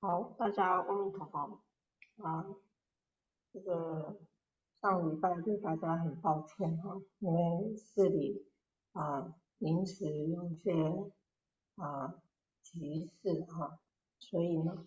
[0.00, 1.60] 好，大家阿弥陀佛
[2.22, 2.46] 啊，
[3.52, 4.16] 这个
[4.80, 8.46] 上礼拜对大家很抱歉哈，因为市里
[8.92, 10.72] 啊临时有些
[11.74, 12.14] 啊
[12.62, 13.80] 急事哈，
[14.20, 14.86] 所以呢，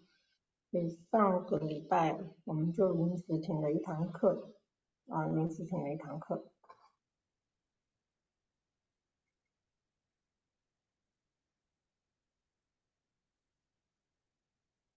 [0.70, 4.54] 所以上个礼拜我们就临时停了一堂课
[5.10, 6.51] 啊，临时停了一堂课。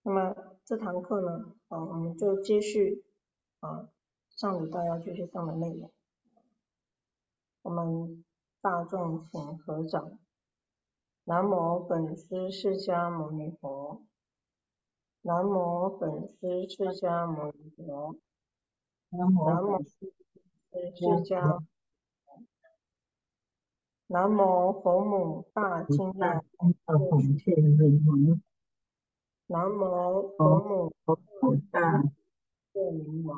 [0.07, 0.37] 那么
[0.67, 3.03] 这堂课呢，啊，我们就接续
[3.61, 3.89] 啊
[4.37, 5.91] 上礼拜要继续上的内容。
[7.63, 8.23] 我们
[8.61, 10.19] 大众请合掌。
[11.25, 14.03] 南无本师释迦牟尼佛。
[15.23, 18.19] 南无本师释迦牟尼佛。
[19.09, 20.13] 南无本师
[20.71, 21.63] 释迦。
[24.09, 26.45] 南无佛母大金刚
[27.09, 28.43] 普贤明王。
[29.47, 30.95] 南无佛母
[31.71, 32.03] 大
[32.73, 33.37] 圣明王，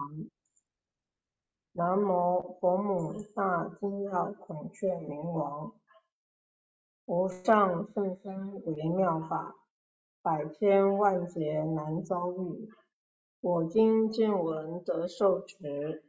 [1.72, 5.72] 南无佛母大金要孔雀明王，
[7.06, 9.56] 无上甚深微妙法，
[10.22, 12.70] 百千万劫难遭遇。
[13.41, 16.04] 我今见闻得受持，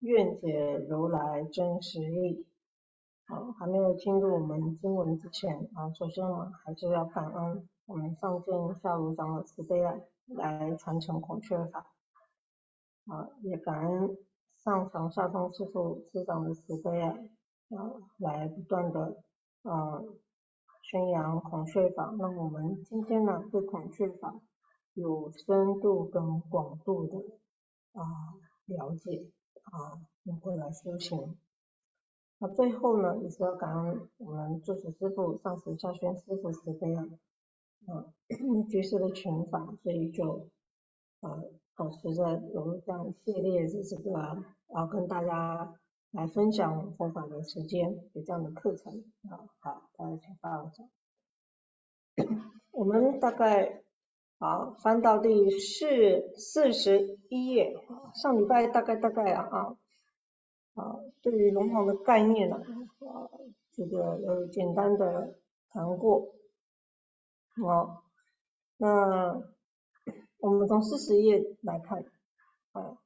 [0.00, 2.44] 愿解如来真实义。
[3.28, 7.68] 好，还没有进入我们经文之前啊，首先我们还是要感恩。
[7.86, 9.94] 我们上敬下如长老慈悲啊
[10.26, 11.86] 来传承孔雀法，
[13.06, 14.18] 啊，也感恩
[14.56, 17.16] 上长下通师父师长的慈悲啊，
[17.70, 19.22] 啊，来不断的
[19.62, 20.02] 啊
[20.82, 24.34] 宣扬孔雀法，那我们今天呢对孔雀法
[24.94, 27.18] 有深度跟广度的
[27.92, 28.02] 啊
[28.64, 29.30] 了解
[29.62, 31.38] 啊，能够来修行。
[32.38, 37.06] 那最后呢，也是要感恩我们住持师父上师下宣师父慈悲啊。
[37.86, 38.12] 啊，
[38.68, 40.48] 居士的群法，所以就
[41.20, 41.44] 呃
[41.76, 44.12] 保持着有这样系列的这个
[44.68, 45.74] 啊，跟大家
[46.10, 50.84] 来分享佛法的时间，有这样的课程啊，好，大家请放下。
[52.72, 53.82] 我们大概
[54.38, 57.76] 好翻到第四四十一页，
[58.14, 59.76] 上礼拜大概大概啊啊
[60.74, 63.30] 啊，对于龙王的概念呢啊，
[63.72, 65.38] 这个有简单的
[65.70, 66.35] 谈过。
[67.62, 68.02] 好，
[68.76, 69.42] 那
[70.38, 72.04] 我们从四十页来看，
[72.72, 72.98] 啊，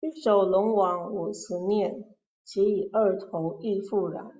[0.00, 2.04] 一首龙王我慈念，
[2.44, 4.30] 其以二头亦复然。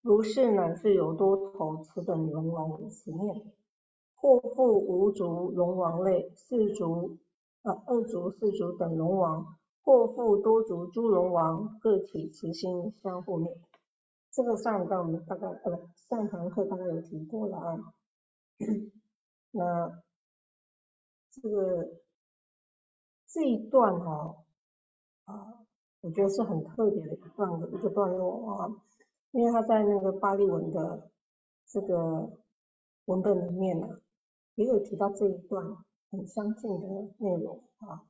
[0.00, 3.52] 如是乃是有多头，此等龙王我慈念。
[4.14, 7.18] 或复无足龙王类，四足
[7.62, 13.54] 啊二足四足等龙王，或复多足诸龙王，个体慈心相互念。
[14.32, 17.78] 这个上一段我们大概呃上堂课大概有提过了啊。
[19.52, 20.02] 那
[21.30, 22.02] 这个
[23.26, 24.44] 这一段哈
[25.24, 25.64] 啊，
[26.00, 28.68] 我觉得是很特别的一段一个段落啊，
[29.30, 31.10] 因为他在那个巴利文的
[31.66, 32.30] 这个
[33.04, 34.00] 文本里面呢，
[34.56, 35.76] 也有提到这一段
[36.10, 36.86] 很相近的
[37.18, 38.02] 内容啊，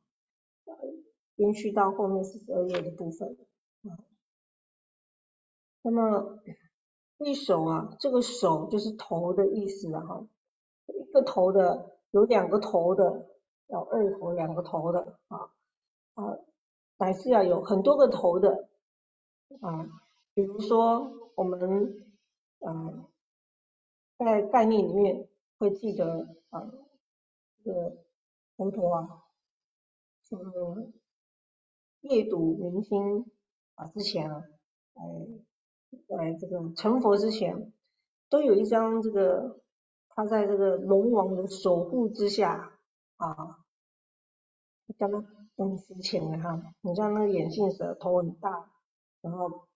[1.37, 3.37] 延续到后面四十二页的部分
[3.83, 3.99] 啊。
[5.83, 6.39] 那么
[7.19, 10.27] 一手啊，这个手就是头的意思啊哈。
[11.19, 13.27] 个头的有两个头的，
[13.67, 15.51] 有二头两个头的啊
[16.15, 16.39] 啊，
[16.97, 18.69] 乃至啊有很多个头的
[19.61, 19.85] 啊，
[20.33, 22.07] 比如说我们
[22.61, 23.09] 啊
[24.17, 26.71] 在概念里面会记得啊
[27.65, 27.97] 这个
[28.57, 29.25] 佛陀啊，
[30.25, 30.93] 这个
[32.03, 33.27] 夜读明星
[33.75, 34.45] 啊之前啊，
[34.95, 35.05] 哎
[36.07, 37.73] 在这个成佛之前
[38.29, 39.61] 都有一张这个。
[40.19, 42.73] 他在这个龙王的守护之下
[43.19, 43.61] 啊，
[44.99, 45.25] 刚刚
[45.55, 48.69] 嗯之前的哈，你像那个眼镜蛇头很大，
[49.21, 49.69] 然后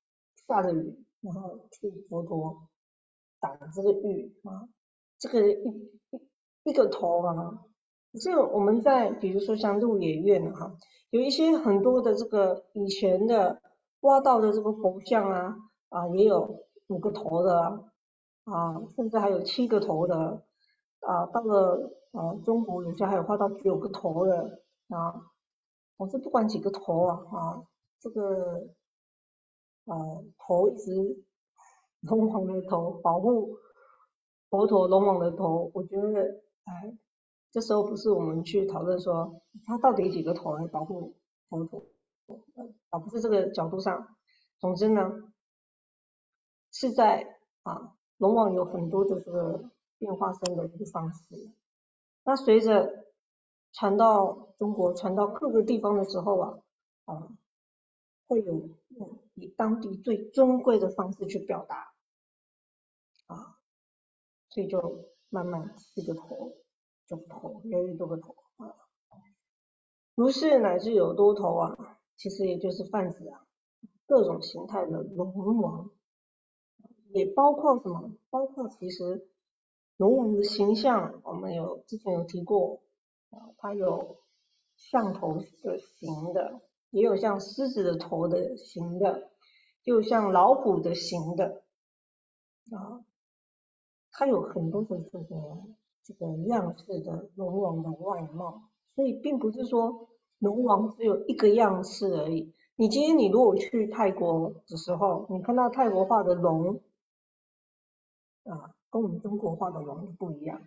[0.49, 2.67] 下着雨，然后替佛陀
[3.39, 4.69] 挡这个雨啊，
[5.21, 6.21] 这个一一
[6.65, 7.63] 一个头啊，
[8.21, 10.77] 这个我们在比如说像鹿野苑哈，
[11.11, 13.63] 有一些很多的这个以前的
[14.01, 15.57] 挖到的这个佛像啊
[15.91, 17.92] 啊，也有五个头的。
[18.45, 20.45] 啊甚至还有七个头的
[21.01, 25.31] 啊，到了啊中国有些还有画到九个头的啊。
[25.99, 27.63] 我是不管几个头啊啊，
[28.01, 28.69] 这个
[29.85, 29.95] 啊
[30.39, 31.25] 头一直
[32.03, 33.57] 龙王的头保护
[34.51, 36.99] 佛陀龙王的头，我觉得哎，
[37.53, 41.15] 这时候不是我们去讨论说他到底几个头来保护
[41.49, 41.87] 佛陀，
[42.91, 44.17] 啊不是这个角度上，
[44.59, 45.33] 总之呢
[46.73, 47.95] 是在啊。
[48.23, 51.51] 龙王有很多的这个变化身的一个方式，
[52.23, 53.05] 那随着
[53.73, 56.59] 传到中国，传到各个地方的时候啊，
[57.07, 57.29] 啊，
[58.29, 61.93] 会有用以当地最尊贵的方式去表达，
[63.27, 63.59] 啊，
[64.51, 66.53] 所以就慢慢四个头，
[67.09, 68.73] 就头越来越多个头啊，
[70.15, 73.45] 如是乃至有多头啊，其实也就是泛指啊，
[74.07, 75.91] 各种形态的龙王，
[77.13, 78.13] 也包括什么？
[78.31, 79.29] 包括其实
[79.97, 82.81] 龙王的形象，我们有之前有提过
[83.31, 83.51] 啊。
[83.59, 84.17] 它有
[84.77, 86.61] 象头的形的，
[86.91, 89.31] 也有像狮子的头的形的，
[89.83, 91.63] 就像老虎的形的
[92.71, 93.05] 啊，
[94.11, 95.35] 它有很多的这个
[96.03, 98.63] 这个样式的龙王的外貌，
[98.95, 102.53] 所以并不是说龙王只有一个样式而已。
[102.75, 106.81] 你今天你如果去泰国的时候，你看到泰国画的龙
[108.45, 110.63] 啊，跟我们中国画的龙不一样。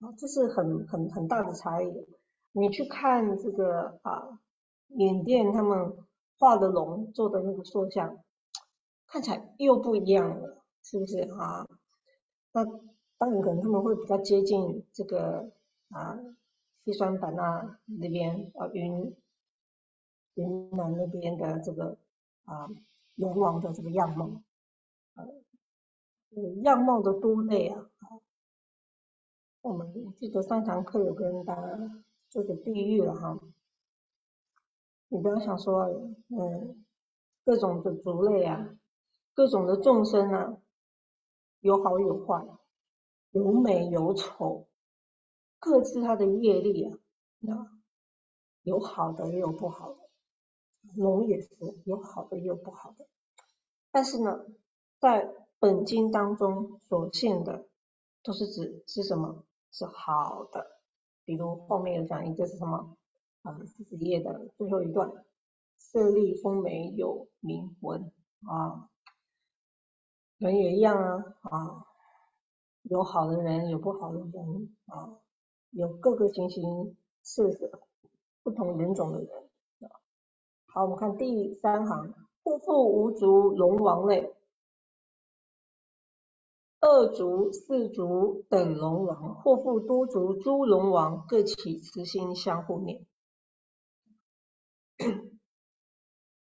[0.00, 2.06] 啊这是很很很大的差异。
[2.52, 4.40] 你去看这个啊，
[4.88, 5.96] 缅甸他们
[6.38, 8.18] 画的龙做的那个塑像，
[9.06, 11.66] 看起来又不一样了，是不是啊？
[12.52, 12.64] 那
[13.16, 15.52] 当然可能他们会比较接近这个
[15.90, 16.18] 啊，
[16.84, 19.16] 西双版纳那边啊，云
[20.34, 21.96] 云南那边的这个
[22.44, 22.68] 啊
[23.14, 24.42] 龙王的这个样貌，
[25.14, 25.26] 呃，
[26.62, 27.90] 样貌的多类啊。
[29.60, 33.38] 我们记得上堂课有跟大家做个比喻了哈，
[35.08, 35.84] 你不要想说，
[36.28, 36.84] 嗯，
[37.44, 38.76] 各种的族类啊，
[39.34, 40.58] 各种的众生啊，
[41.60, 42.44] 有好有坏，
[43.30, 44.66] 有美有丑，
[45.60, 46.98] 各自它的业力啊，
[47.38, 47.80] 那
[48.62, 49.98] 有好的也有不好的，
[50.96, 53.06] 龙也是有好的也有不好的，
[53.92, 54.44] 但是呢，
[54.98, 55.32] 在
[55.62, 57.68] 本经当中所现的
[58.24, 59.44] 都是指是什么？
[59.70, 60.80] 是好的，
[61.24, 62.96] 比如后面有讲一个是什么
[63.42, 63.56] 啊？
[63.64, 65.24] 四十页的最后一段，
[65.78, 68.10] 色丽丰美有名闻
[68.44, 68.90] 啊，
[70.38, 71.86] 人也一样啊啊，
[72.82, 75.20] 有好的人，有不好的人啊，
[75.70, 77.82] 有各个形形色色
[78.42, 79.28] 不同人种的人
[79.82, 79.94] 啊。
[80.66, 82.12] 好，我们看第三行，
[82.42, 84.34] 户腹无足龙王类。
[86.84, 93.06] 二足、四足等龙王，或复多足诸龙王，各起慈心相互念。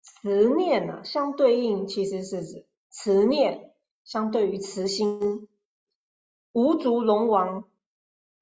[0.02, 3.72] 慈念呢，相对应其实是指慈念，
[4.04, 5.48] 相对于慈心。
[6.52, 7.64] 无足龙王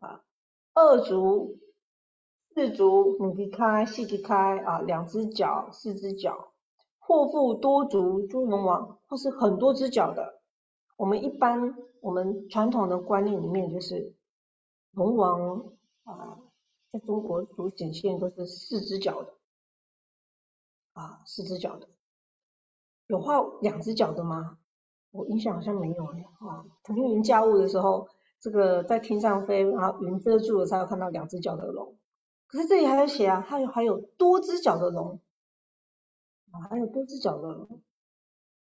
[0.00, 0.24] 啊，
[0.72, 1.60] 二足、
[2.54, 6.52] 四足，母鼻开、细鼻开啊，两只脚、四只脚，
[6.98, 10.42] 或复多足诸龙王，或是很多只脚的。
[10.96, 14.14] 我们一般，我们传统的观念里面就是
[14.92, 15.74] 龙王
[16.04, 16.38] 啊，
[16.92, 19.34] 在中国所显现都是四只脚的
[20.92, 21.88] 啊，四只脚的，
[23.08, 24.58] 有画两只脚的吗？
[25.10, 28.08] 我印象好像没有哎啊，腾云驾雾的时候，
[28.38, 31.98] 这个在天上飞，然后云遮住了才有看到两只脚的龙。
[32.46, 35.20] 可是这里还有写啊，它有还有多只脚的龙
[36.52, 37.82] 啊，还有多只脚的龙，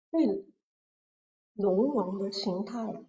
[0.09, 0.52] 所以。
[1.55, 3.05] 龙王的形态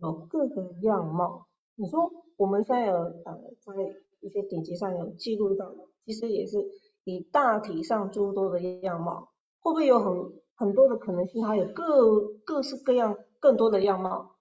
[0.00, 3.72] 有各个样貌，你说我们现在有呃在
[4.20, 5.72] 一些典籍上有记录到，
[6.04, 6.70] 其实也是
[7.04, 11.42] 以大体上诸多的样貌，会不会有很很多的可能性？
[11.42, 14.36] 它有各各式各样更多的样貌，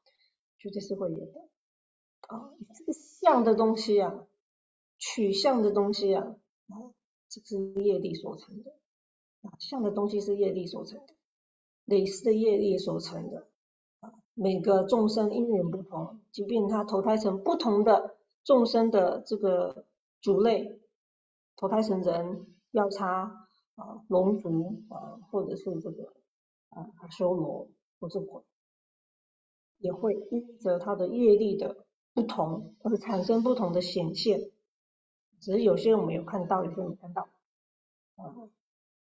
[0.57, 1.49] 绝对是会有的
[2.27, 2.53] 啊！
[2.75, 4.25] 这个像的东西啊，
[4.97, 6.35] 取像的东西啊，
[6.69, 6.73] 啊，
[7.29, 8.71] 这是业力所成的
[9.41, 11.13] 啊，像的东西是业力所成的。
[11.91, 13.47] 类似的业力所成的
[13.99, 19.85] 啊，每个众生因缘不同，即便他投胎成不同的众生的这个
[20.21, 20.79] 族类，
[21.57, 23.45] 投胎成人、药叉
[23.75, 26.13] 啊、龙族啊，或者是这个
[26.69, 27.67] 啊修罗
[27.99, 28.41] 或者鬼，
[29.79, 34.49] 也会因着他的业力的不同而产生不同的显现，
[35.41, 37.27] 只是有些我们有看到，有些没看到
[38.15, 38.49] 啊，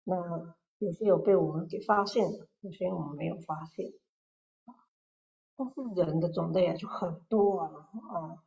[0.04, 0.56] 那。
[0.80, 3.86] 有些有被我们给发现了，有些我们没有发现，
[4.66, 4.74] 啊，
[5.56, 7.70] 但是人的种类啊就很多啊，
[8.10, 8.38] 啊，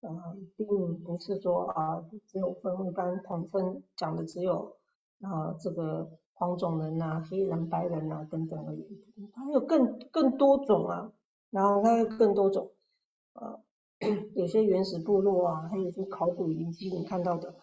[0.00, 0.66] 嗯，并
[1.02, 4.76] 不是说啊只有分一般统称讲的只有
[5.20, 11.12] 啊这个黄种人呐、黑人、白人呐等等而已，它有更更多种啊，
[11.50, 12.72] 然后它有更多种，
[13.34, 13.60] 啊，
[14.34, 17.54] 有些原始部落啊，还有些考古遗迹你看到的，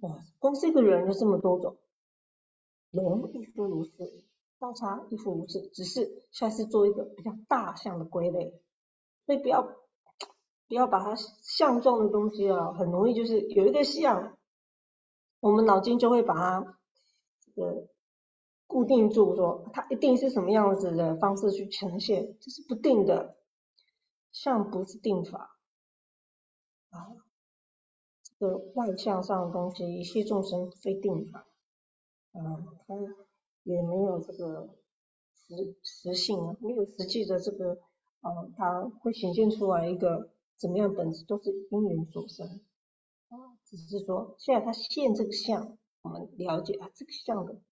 [0.00, 1.76] 哇，光是一个人就这么多种。
[2.90, 3.90] 龙亦复如是，
[4.60, 8.60] 交叉亦复如是，只是下次做一个比较大项的归类，
[9.24, 9.62] 所以不要
[10.68, 14.36] 不要把它象状的东西啊，很容易就是有一个象，
[15.40, 16.78] 我们脑筋就会把它
[17.40, 17.88] 这个
[18.66, 23.38] 固定住，说它一定是什么样子的方式去呈现，这是不定的，
[24.30, 25.56] 象不是定法。
[26.90, 27.16] 啊，
[28.38, 31.46] 这个外相上的东西，一切众生非定法，
[32.32, 32.94] 嗯，它
[33.62, 34.76] 也没有这个
[35.34, 37.78] 实实性啊，没有实际的这个，
[38.20, 40.30] 呃，它会显现出来一个。
[40.60, 42.46] 怎么样本质都是因缘所生
[43.30, 47.62] 啊，只是说现在它现这个相，我们了解啊，这个相的，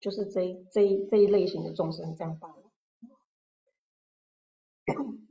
[0.00, 2.72] 就是这这这一类型的众生这样罢了。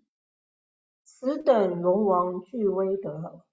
[1.04, 3.44] 此等龙王具威德，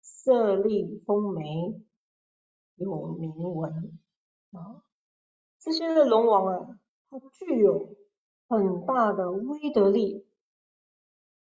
[0.00, 1.78] 色力丰眉，
[2.76, 3.98] 有名闻
[4.52, 4.85] 啊。
[5.66, 6.78] 这些的龙王啊，
[7.10, 7.96] 它具有
[8.46, 10.24] 很大的威德力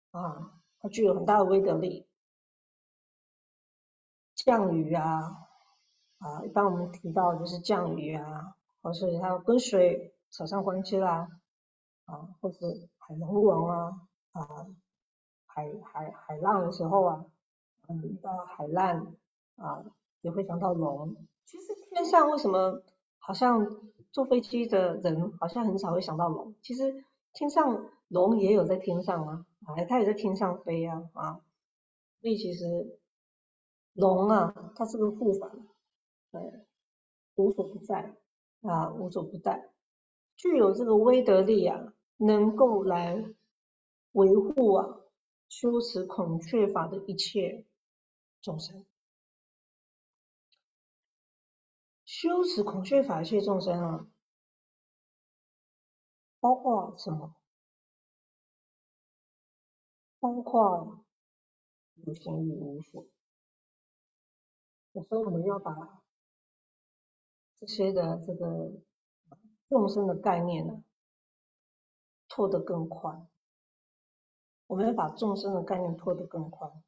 [0.10, 0.60] 啊。
[0.80, 2.08] 它具有很大的威德力，
[4.34, 5.48] 降雨啊
[6.18, 11.28] 啊，一般我们提到就是降雨啊，或是它跟水扯上关系啦
[12.06, 14.66] 啊，或是海龙王啊啊，
[15.46, 17.26] 海海海浪的时候啊，
[17.88, 19.16] 嗯，遇到海浪
[19.58, 19.86] 啊，
[20.22, 21.16] 也会想到龙。
[21.46, 22.82] 其实天上为什么
[23.20, 23.80] 好像
[24.12, 26.56] 坐飞机的人好像很少会想到龙？
[26.62, 29.46] 其实天上龙也有在天上啊。
[29.76, 31.42] 哎，它也在天上飞呀，啊，
[32.22, 33.00] 所以其实
[33.92, 35.52] 龙啊，它是个护法，
[36.32, 36.66] 对，
[37.36, 38.16] 无所不在
[38.62, 39.70] 啊，无所不在，
[40.38, 43.26] 具有这个威德力啊，能够来
[44.14, 45.00] 维护啊
[45.50, 47.66] 修持孔雀法的一切
[48.42, 48.86] 众生，
[52.20, 54.08] 修持孔雀法一切众生啊，
[56.40, 57.36] 包括什么？
[60.20, 61.06] 包括
[61.94, 63.08] 有形与无形，
[64.94, 66.02] 有时候我们要把
[67.60, 68.72] 这些的这个
[69.70, 70.84] 众生的概念呢
[72.28, 73.30] 拓得更宽。
[74.66, 76.84] 我们要把众生的概念拓得更宽，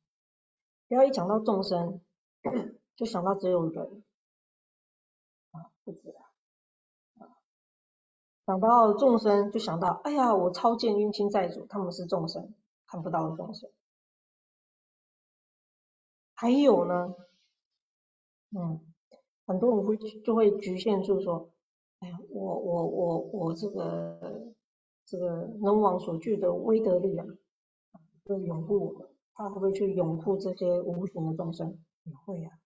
[0.88, 2.02] 不要一讲到众生
[2.98, 4.04] 就想到只有人，
[5.92, 6.10] 不止
[7.20, 7.26] 啊，
[8.46, 12.54] 想到众生就想到，哎呀，我超见冤亲债主，他们是众生。
[12.92, 13.70] 看不到的众生，
[16.34, 17.14] 还有呢，
[18.50, 18.82] 嗯，
[19.46, 21.52] 很多人会就会局限住说，
[22.00, 24.56] 哎呀，我我我我这个
[25.06, 27.28] 这个龙王所具的威德力啊，
[28.26, 31.80] 会拥护我们，他会不会去拥护这些无形的众生？
[32.06, 32.60] 也会呀，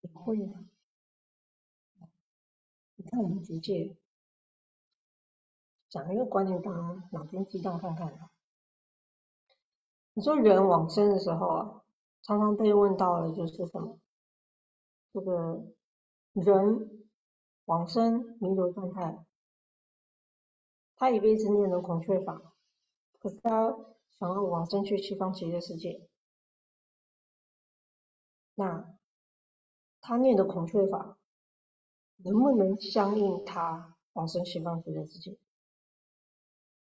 [0.00, 0.65] 也会呀。
[3.16, 3.96] 看我们直接
[5.88, 8.28] 讲一个观念，大家脑筋激荡看看。
[10.12, 11.82] 你说人往生的时候啊，
[12.20, 13.98] 常常被问到的就是什么？
[15.14, 15.64] 这个
[16.34, 17.06] 人
[17.64, 19.24] 往生弥留状态，
[20.96, 22.52] 他一辈子念了孔雀法，
[23.18, 23.74] 可是他
[24.18, 26.06] 想要往生去西方极乐世界，
[28.56, 28.94] 那
[30.02, 31.18] 他念的孔雀法
[32.16, 35.38] 能不能相应他往生西方极乐世界？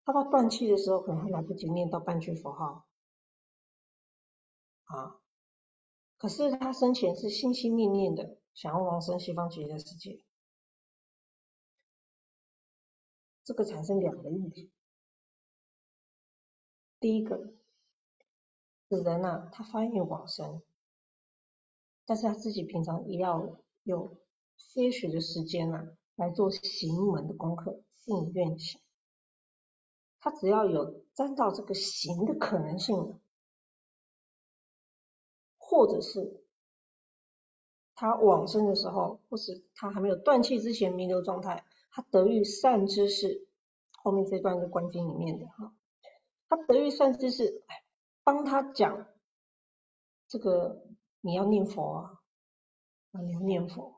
[0.05, 2.87] 他到断气的时候，可能还来不及念到半句佛号。
[4.85, 5.21] 啊！
[6.17, 10.25] 可是他生前是心心念念的想要往生西方极乐世界，
[13.45, 14.73] 这个产生两个问题。
[16.99, 17.53] 第一个，
[18.89, 20.63] 死人呐，他发愿往生，
[22.07, 24.17] 但是他自己平常也要有
[24.59, 28.81] 些许的时间呢，来做行门的功课，信愿行。
[30.21, 33.19] 他只要有沾到这个行的可能性。
[35.71, 36.47] 或者是
[37.95, 43.47] 他往生的时候，或是他还没有断气之前弥留状态，他得遇善知识，
[43.93, 45.75] 后面这段是观经里面的哈，
[46.49, 47.63] 他得遇善知识，
[48.25, 49.09] 帮他讲
[50.27, 50.87] 这个
[51.21, 52.23] 你要念佛啊，
[53.13, 53.98] 啊你要念佛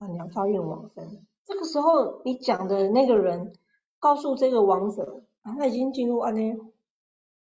[0.00, 3.52] 啊你要发愿往生，这个时候你讲的那个人
[4.00, 6.58] 告诉这个王者，啊他已经进入安内。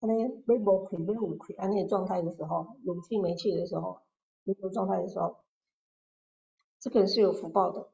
[0.01, 4.01] 安尼没无气没有气安尼状态的时候，有气没气的时候，
[4.43, 5.35] 没有状态的时候，
[6.79, 7.87] 这个人是有福报的。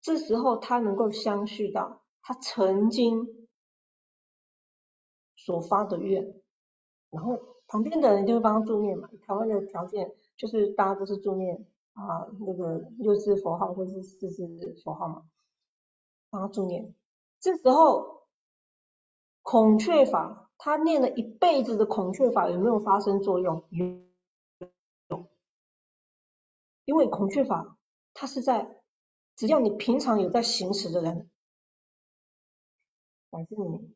[0.00, 3.46] 这时候他能够相续到他曾经
[5.36, 6.40] 所发的愿，
[7.10, 9.10] 然后旁边的人就会帮他助念嘛。
[9.26, 11.66] 台湾的条件就是大家都是助念
[11.98, 15.28] 啊，那个六字佛号或是四字佛号嘛，
[16.30, 16.94] 帮他助念。
[17.40, 18.16] 这时候。
[19.40, 23.66] 孔雀法他念了一辈子的孔雀法有没有发生作用？
[25.08, 25.26] 有，
[26.84, 27.78] 因为孔雀法
[28.12, 28.82] 它是在
[29.36, 31.30] 只要你平常有在行持的人，
[33.30, 33.94] 反正你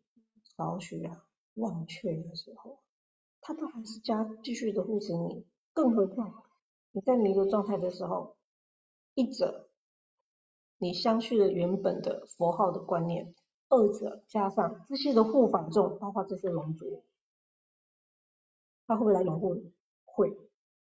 [0.56, 2.78] 少许啊忘却的时候，
[3.42, 5.44] 他都还是加继续的护持你。
[5.74, 6.44] 更何况
[6.92, 8.36] 你在弥留状态的时候，
[9.14, 9.68] 一者
[10.78, 13.34] 你相续了原本的佛号的观念。
[13.68, 17.04] 二者加上这些的护法众，包括这些龙族，
[18.86, 19.72] 他会不会来拥护你？
[20.04, 20.30] 会。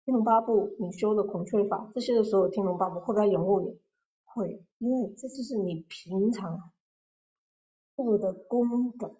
[0.05, 3.79] 天龙八部你修的孔雀法，这些的所有天龙八部会不会来拥护你？
[4.23, 6.71] 会，因为这就是你平常
[7.95, 9.15] 做的功德，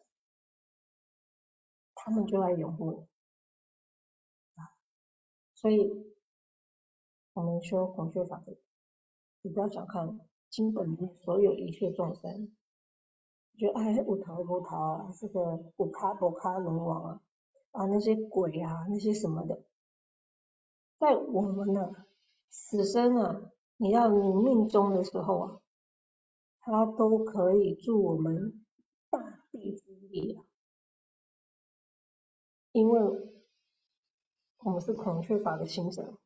[1.94, 2.98] 他们就来拥护你
[4.60, 4.74] 啊。
[5.53, 6.12] 所以，
[7.33, 8.55] 我们修孔雀法的，
[9.41, 12.55] 你不要小看经本里面所有一切众生。
[13.57, 17.21] 就哎，五桃五桃啊，这个五卡五卡龙王啊，
[17.71, 19.63] 啊那些鬼啊，那些什么的，
[20.97, 21.91] 在我们呢
[22.49, 25.61] 死生啊，你要你命中的时候啊，
[26.61, 28.65] 他都可以助我们
[29.11, 30.43] 大地之力啊，
[32.71, 33.01] 因为
[34.59, 36.17] 我们是孔雀法的行者，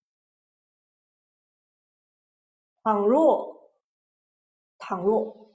[2.87, 3.69] 倘若
[4.77, 5.51] 倘若。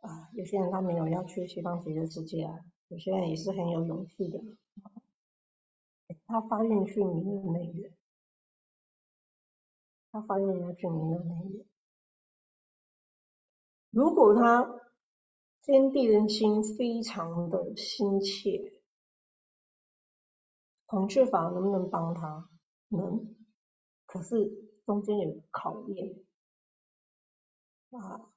[0.00, 4.40] 啊，有些人他没有要去西方极乐世界啊，有些人也是很有勇气的，
[6.24, 7.94] 他发愿去弥勒内院，
[10.10, 11.66] 他发愿要去弥勒内院。
[13.90, 14.80] 如果他
[15.60, 18.80] 天地人心非常的心切，
[20.86, 22.48] 孔雀法能不能帮他？
[22.88, 23.36] 能，
[24.06, 24.50] 可是
[24.86, 26.24] 中间有考验
[27.90, 28.30] 啊。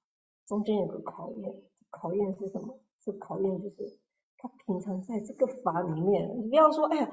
[0.45, 2.77] 中间有个考验，考验是什么？
[2.99, 3.97] 是考验就是
[4.37, 7.09] 他平常在这个法里面，你不要说，哎呀，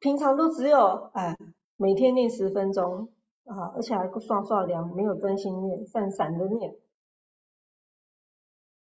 [0.00, 0.78] 平常都只有
[1.12, 1.36] 哎
[1.76, 3.08] 每天念十分钟
[3.44, 6.74] 啊，而且还刷刷凉，没有专心念，散散的念。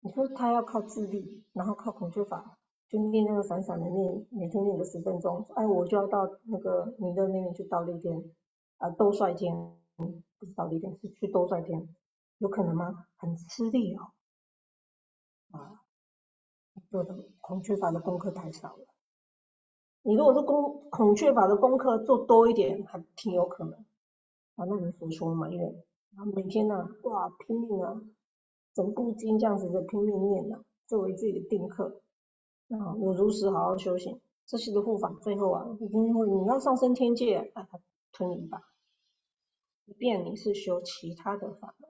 [0.03, 8.24] 你说他要靠自律，然后靠孔雀法，就念那个散散的念，每天念个十分钟，哎，我就要到那个弥勒那边去倒立天
[8.79, 9.53] 啊，兜率天，
[9.96, 11.88] 不是倒立天，是去兜率天。
[12.40, 13.07] 有可能吗？
[13.18, 14.12] 很吃力哦，
[15.50, 15.83] 啊，
[16.90, 18.87] 做的孔雀法的功课太少了。
[20.00, 23.74] 你如果是功孔雀法的功课做多一点，还挺有可能。
[24.55, 25.85] 啊，那你所说嘛，因为
[26.16, 28.00] 啊每天呢，哇拼命啊，
[28.72, 32.00] 整部经这样子的拼命念啊，作为自己的定课，
[32.68, 37.79] 啊，我如实好好修行，这些的护法，最后啊，一定会你要上升天界，啊，他
[38.12, 38.62] 吞你一把，
[39.85, 41.89] 即便你是修其他的法门。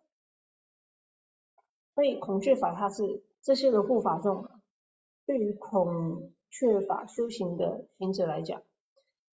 [1.94, 4.48] 所以孔雀法它是这些的护法众，
[5.26, 8.62] 对于孔雀法修行的行者来讲，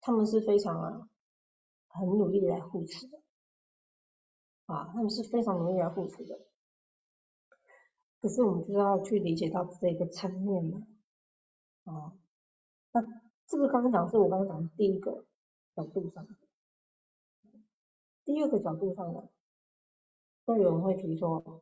[0.01, 1.09] 他们是非常啊
[1.87, 3.19] 很努力来护持的，
[4.65, 6.39] 啊，他们是非常努力来护持的。
[8.21, 10.87] 可是我们就要去理解到这个层面嘛，
[11.85, 12.13] 啊，
[12.91, 13.01] 那
[13.45, 15.25] 这个刚刚讲是我刚刚讲的第一个
[15.75, 16.27] 角度上，
[18.25, 19.29] 第二个角度上呢，
[20.45, 21.61] 都有人会提出。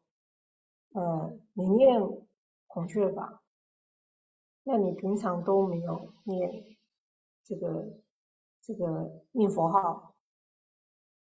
[0.95, 2.01] 呃，你念
[2.67, 3.43] 孔雀法，
[4.63, 6.77] 那你平常都没有念
[7.43, 7.99] 这个
[8.61, 10.15] 这个念佛号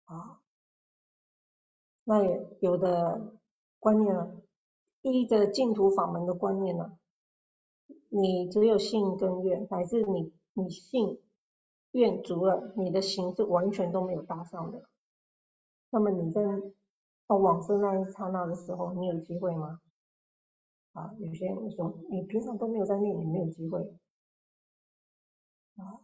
[0.06, 0.42] 啊？
[2.04, 3.36] 那也有的
[3.78, 4.32] 观念啊，
[5.02, 6.98] 依着净土法门的观念呢，
[8.08, 11.22] 你只有信跟愿，乃至你你信
[11.92, 14.90] 愿足了，你的行是完全都没有搭上的，
[15.92, 16.74] 那么你跟
[17.30, 19.80] 到往生那一刹那的时候，你有机会吗？
[20.94, 23.80] 啊，有些人说你平常都没有在念，你没有机会。
[25.76, 26.02] 啊，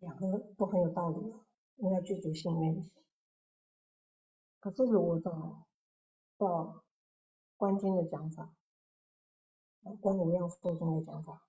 [0.00, 1.34] 两个都很有道理，
[1.76, 2.90] 应该具足信愿。
[4.60, 5.64] 可是如果照
[6.36, 6.84] 照
[7.56, 8.54] 观经的讲法，
[10.02, 11.46] 观无量寿经的讲法，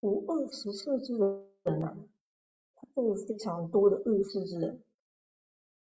[0.00, 1.16] 无二十世之
[1.62, 1.96] 人啊。
[2.94, 4.82] 这个非常多的恶世之人，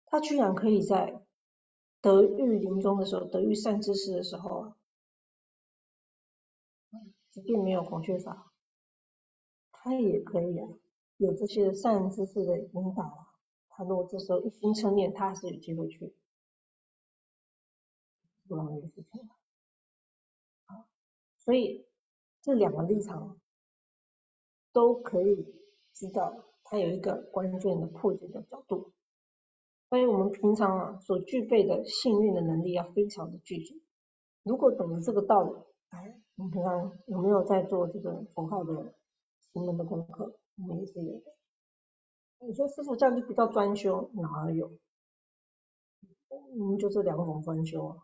[0.06, 1.22] 他居然可以在
[2.02, 4.74] 得遇临终的时候，得遇善知识的时候，
[7.32, 8.54] 即便没有孔雀法，
[9.72, 10.68] 他也可以啊，
[11.18, 13.28] 有这些善知识的引导，
[13.70, 16.16] 他如果这时候一心称念，他还是有机会去，
[18.48, 19.30] 不容易的事情。
[20.68, 20.88] 啊，
[21.40, 21.86] 所以
[22.42, 23.40] 这两个立场
[24.72, 25.54] 都可以
[25.94, 26.46] 知道。
[26.66, 28.92] 它有一个关键的破解的角度，
[29.88, 33.76] 关于我们平常啊所具备的幸运的能力要非常的具足。
[34.44, 35.54] 如果懂了这个道理，
[35.90, 38.96] 哎，你平常有没有在做这个符号的
[39.54, 40.38] 行门的功课？
[40.58, 41.36] 我们也是有的。
[42.40, 44.72] 你说师傅这样就比较专修，哪有？
[46.30, 47.98] 我们，就这两种专修啊。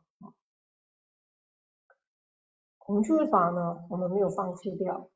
[2.77, 5.09] 孔雀法呢，我们没有放弃掉。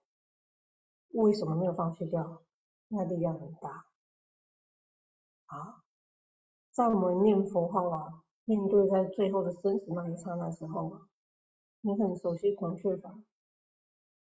[1.11, 2.41] 为什么没有放弃掉？
[2.87, 3.85] 那力量很大。
[5.47, 5.83] 啊，
[6.71, 11.07] 在我们念佛号啊，面对在最后的生死那一刹那时候啊，
[11.81, 13.15] 你很熟悉孔雀法，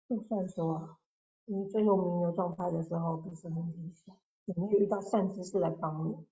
[0.09, 0.99] 就算说啊，
[1.44, 6.27] 你最后弥留状态的时候不是很理想，有没有遇到善知识来帮你？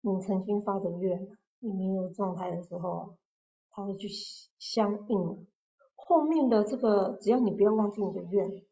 [0.00, 3.18] 你曾经发的愿，你没有状态的时候，
[3.68, 4.08] 他会去
[4.58, 5.46] 相应。
[5.94, 8.64] 后面的这个，只要你不要忘记你的愿，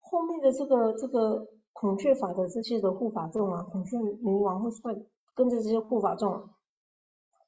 [0.00, 1.46] 后面的这个这个。
[1.72, 6.50] 孔雀法的这些的护法众啊，孔雀冥王会会跟着这些护法众，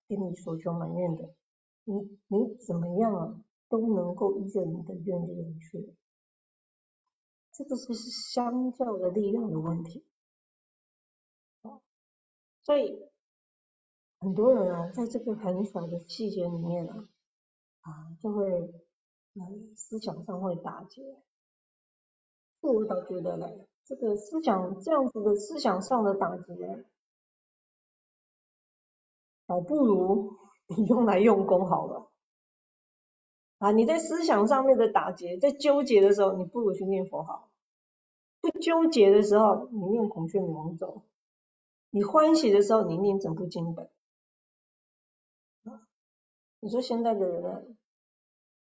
[0.08, 1.34] 给你所求满愿的，
[1.84, 1.94] 你
[2.28, 5.94] 你怎么样啊，都能够依着你的愿力去。
[7.52, 7.92] 这个是
[8.32, 10.06] 相较的力量的问题。
[12.62, 12.96] 所以
[14.20, 17.08] 很多人啊，在这个很小的细节里面啊，
[17.80, 18.72] 啊，就会
[19.34, 21.02] 嗯思想上会打结。
[22.60, 23.68] 我倒觉得嘞。
[23.84, 26.54] 这个思想这样子的思想上的打击，
[29.46, 30.36] 倒不如
[30.76, 32.08] 你用来用功好了。
[33.58, 37.50] 啊，你在思想上面的打结，在纠结的时候，你不如去念佛好。
[38.40, 41.02] 不纠结的时候，你念孔雀明王咒；
[41.90, 43.90] 你欢喜的时候，你念整部经本。
[46.60, 47.76] 你说现在的人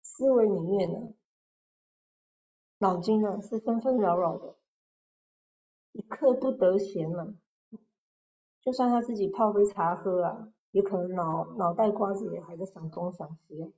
[0.02, 1.13] 思维里面呢，
[2.78, 4.56] 脑筋呢是纷纷扰扰的。
[5.91, 7.34] 一刻不得闲了，
[8.62, 13.73] 就算他自己泡杯茶喝啊，也可能脑脑袋瓜子也还在想东想西。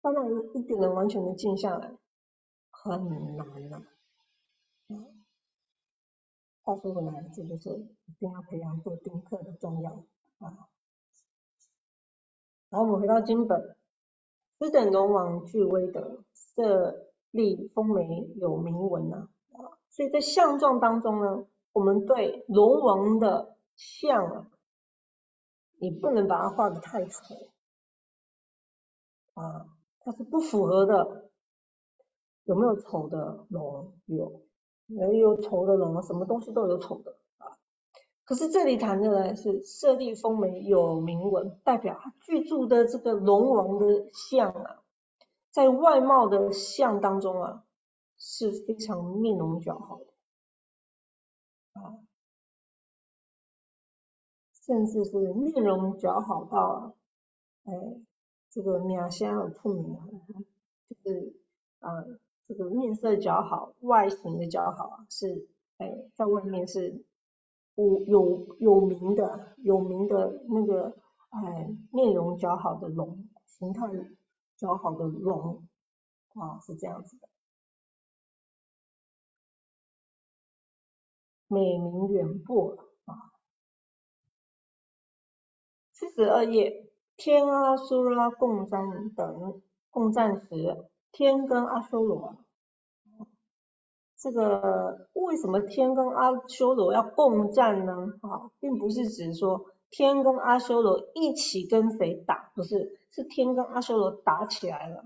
[0.00, 1.96] 当然，一点能完全的静下来，
[2.70, 3.82] 很难呐。
[6.62, 7.70] 话说回来，这就是
[8.06, 10.04] 一定要培养做丁克的重要
[10.38, 10.68] 啊。
[12.70, 13.76] 然后我们回到经本，
[14.58, 19.28] 斯等龙王具威德，色立丰眉，有铭文呐。
[19.94, 24.50] 所以在相状当中呢，我们对龙王的像啊，
[25.78, 27.12] 你不能把它画的太丑
[29.34, 29.66] 啊，
[30.00, 31.30] 它是不符合的。
[32.44, 33.92] 有没有丑的龙？
[34.06, 34.42] 有，
[34.86, 37.58] 也有丑的龙啊，什么东西都有丑的啊。
[38.24, 44.82] 可是这里谈的呢是设立丰眉有铭文，代表他居住的这个龙王的像啊，
[45.50, 47.64] 在外貌的像当中啊。
[48.24, 50.06] 是非常面容姣好的
[51.72, 51.98] 啊，
[54.64, 56.94] 甚至是面容姣好到，
[57.64, 57.72] 哎，
[58.48, 60.06] 这个面相很出名啊，
[60.88, 61.34] 就是
[61.80, 61.90] 啊，
[62.46, 67.04] 这个面色姣好，外形的姣好啊，是哎，在外面是
[67.74, 70.96] 有有有名的有名的那个
[71.30, 73.88] 哎面容姣好的龙，形态
[74.56, 75.66] 姣好的龙
[76.34, 77.31] 啊，是这样子的。
[81.52, 82.70] 美名远播
[83.04, 83.12] 啊，
[85.92, 88.80] 四十二页，天阿修罗共战
[89.14, 89.60] 等
[89.90, 90.48] 共战时，
[91.10, 92.38] 天跟阿修罗，
[94.16, 97.92] 这个为什么天跟阿修罗要共战呢？
[98.22, 105.04] 啊，并不是指说天跟阿修罗一起跟谁打，不是，是天跟阿修罗打起来了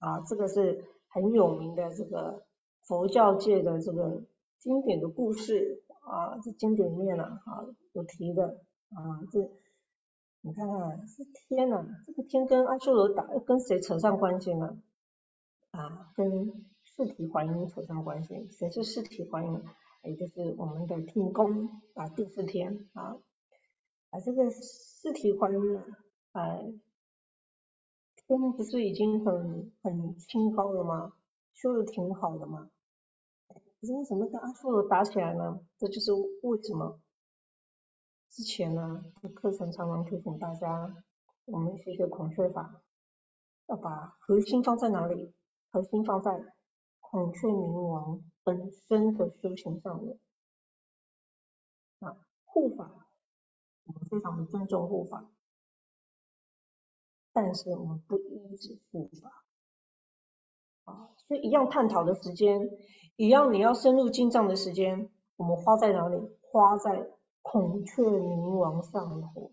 [0.00, 2.44] 啊，这个是很有名的这个
[2.82, 4.24] 佛教界的这个
[4.58, 5.83] 经典的故事。
[6.04, 9.40] 啊，这经典面了，啊，有提的，啊，这
[10.42, 14.82] 你看看，是天呐，这个天跟阿修罗打，跟谁扯上关系呢？
[15.70, 16.52] 啊，跟
[16.84, 19.62] 四体还音扯上关系，谁是四体还音？
[20.02, 23.16] 也就是我们的天宫啊，第四天啊，
[24.10, 25.78] 啊，这个四体还音
[26.32, 26.58] 啊，
[28.26, 31.14] 天不是已经很很清高了吗？
[31.54, 32.68] 修的挺好的吗？
[33.92, 35.60] 为什么跟阿修罗打起来呢？
[35.76, 37.00] 这就是为什么
[38.30, 40.94] 之前呢，课程常常提醒大家，
[41.44, 42.82] 我们学学孔雀法，
[43.66, 45.34] 要把核心放在哪里？
[45.70, 46.54] 核心放在
[47.00, 50.18] 孔雀明王本身的修行上面。
[51.98, 53.08] 啊，护法，
[53.84, 55.30] 我们非常的尊重护法，
[57.32, 59.44] 但是我们不依止护法。
[60.84, 62.70] 啊，所以一样探讨的时间。
[63.16, 66.16] 一样，你要深入进藏的时间，我们花在哪里？
[66.40, 67.10] 花在
[67.42, 69.52] 孔雀明王上头。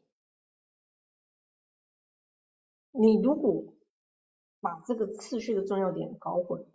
[2.92, 3.64] 你如果
[4.60, 6.66] 把这个次序的重要点搞混，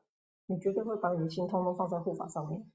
[0.46, 2.70] 你绝对会把你的心通通放在护法上面，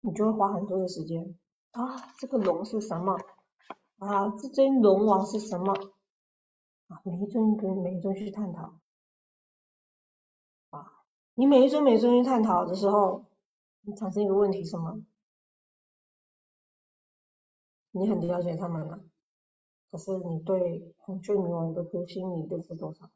[0.00, 1.38] 你就会花很多的时间
[1.70, 3.18] 啊，这个龙是什么？
[3.98, 5.72] 啊，这尊龙王是什么？
[6.88, 8.78] 啊，每一尊跟每一尊去探讨。
[11.38, 13.26] 你每一尊每一尊去探讨的时候，
[13.82, 15.02] 你产生一个问题什么？
[17.90, 19.04] 你很了解他们了，
[19.90, 23.10] 可是你对孔雀明王的核心理论是多少？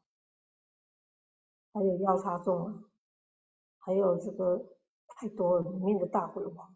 [1.73, 2.83] 还有药叉众啊，
[3.79, 4.67] 还有这个
[5.07, 6.75] 太多了，里面的大鬼王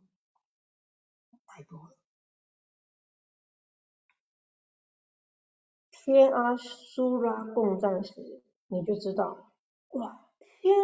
[1.45, 1.95] 太多了。
[5.91, 9.51] 天阿苏拉共战时，你就知道，
[9.89, 10.75] 哇，天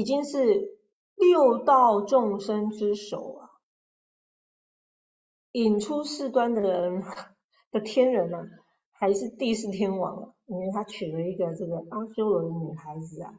[0.00, 0.78] 已经是
[1.14, 3.50] 六道众生之首啊，
[5.52, 7.02] 引出世端的人
[7.70, 8.48] 的天人啊，
[8.92, 13.38] 还是第四天王啊，因为他娶了一个这个阿修罗的女孩子啊，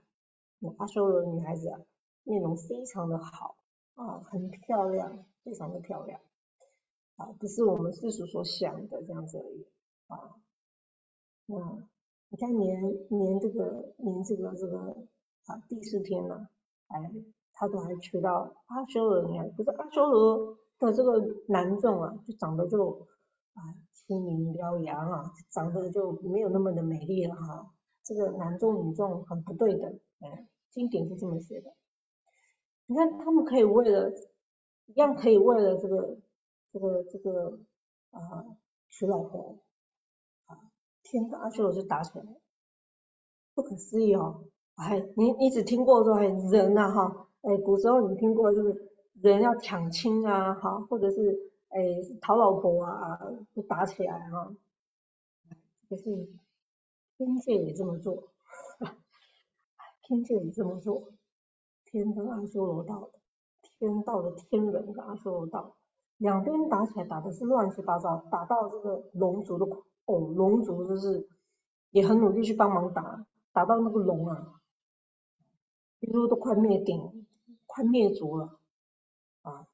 [0.78, 1.82] 阿修罗的女孩子啊，
[2.22, 3.56] 面容非常的好
[3.96, 6.22] 啊，很漂亮，非常的漂亮。
[7.16, 9.66] 啊，不是我们世俗所想的这样子而已。
[10.06, 10.36] 啊。
[11.48, 11.90] 嗯，
[12.30, 15.08] 你看连连这个连这个这个
[15.46, 16.50] 啊第四天了，
[16.88, 17.12] 哎，
[17.54, 23.08] 他都还娶到阿修罗女孩，可是阿修罗的这个男众啊，就长得就
[23.54, 27.74] 啊清明飘扬啊，长得就没有那么的美丽了哈。
[28.04, 31.74] 这个男众女众很不对等，哎，经典是这么写的。
[32.86, 34.12] 你看他们可以为了
[34.86, 36.18] 一样可以为了这个
[36.72, 37.60] 这个这个
[38.12, 38.46] 啊
[38.90, 39.60] 娶老婆
[40.46, 40.58] 啊。
[41.04, 42.32] 天跟阿修罗就打起来了，
[43.54, 44.46] 不可思议哦！
[44.82, 48.92] 哎，你你只听过说哎人呐哈，哎古时候你听过就是
[49.22, 51.80] 人要抢亲啊哈，或者是哎
[52.20, 53.20] 讨老婆啊
[53.54, 54.52] 就打起来哈，
[55.88, 56.28] 可是
[57.16, 58.24] 天界也这么做，
[60.02, 61.10] 天界也这么做，
[61.86, 63.20] 天跟阿修罗道的，
[63.78, 65.76] 天道的天人跟阿修罗道
[66.18, 69.66] 两边打起来打的是乱七八糟，打到这个龙族的。
[70.06, 71.30] 哦，龙族就是
[71.92, 74.61] 也很努力去帮忙打，打到那个龙啊，
[76.02, 77.28] 听说都快灭顶，
[77.68, 78.60] 快灭族了
[79.44, 79.68] 啊，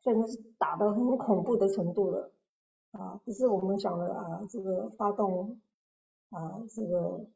[0.00, 2.32] 所以那是打到很恐怖的程度了
[2.90, 5.60] 啊，不是我们想的啊，这个发动
[6.30, 7.28] 啊，这个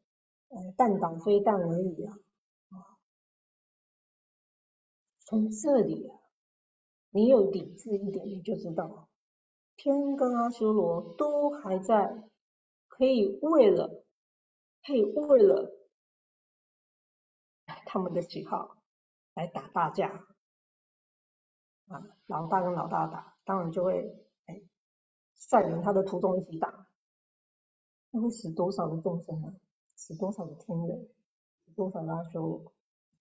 [0.49, 2.19] 呃弹道飞弹而已啊，
[2.71, 2.99] 啊，
[5.21, 6.19] 从这里啊，
[7.11, 9.09] 你有理智一点，你就知道。
[9.77, 12.29] 天跟阿修罗都还在，
[12.89, 14.05] 可以为了，
[14.85, 15.73] 可以为了
[17.93, 18.79] 他们的喜好
[19.35, 20.09] 来打大架
[21.89, 22.03] 啊！
[22.25, 24.63] 老大跟老大打，当然就会哎
[25.35, 26.87] 率领他的徒众一起打，
[28.11, 29.53] 那会死多少的众生啊？
[29.95, 31.07] 死多少的天人？
[31.67, 32.73] 死多少的阿修罗？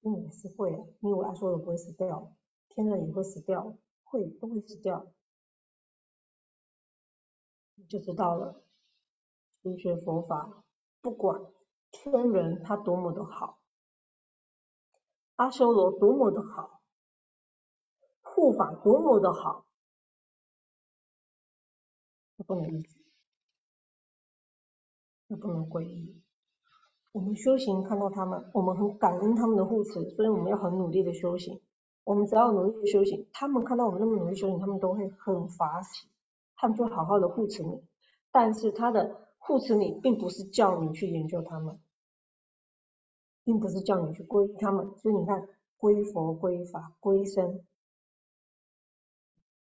[0.04, 2.34] 嗯，是会啊，因为阿修罗不会死掉，
[2.70, 5.06] 天人也会死掉，会都会死掉。
[7.76, 8.64] 你就知道了，
[9.62, 10.64] 修学佛法，
[11.02, 11.42] 不管
[11.92, 13.61] 天人他多么的好，
[15.42, 16.82] 阿修罗多么的好，
[18.22, 19.66] 护法多么的好，
[22.46, 23.00] 不能依止，
[25.28, 26.22] 都不能皈依。
[27.12, 31.60] 我们修行看到他们，我们很感恩他们的护持，所以我们要很努力的修行。
[32.04, 36.08] 我们只要努力的修行，他们看到我们那么努力修行，他们都会很法喜。
[36.56, 37.84] 他们就好好的护持你，
[38.32, 41.82] 但是他的护持你，并不是叫你去研究他们，
[43.44, 44.96] 并不是叫你去皈依他们。
[44.98, 47.64] 所以你看，归佛、归法、归僧，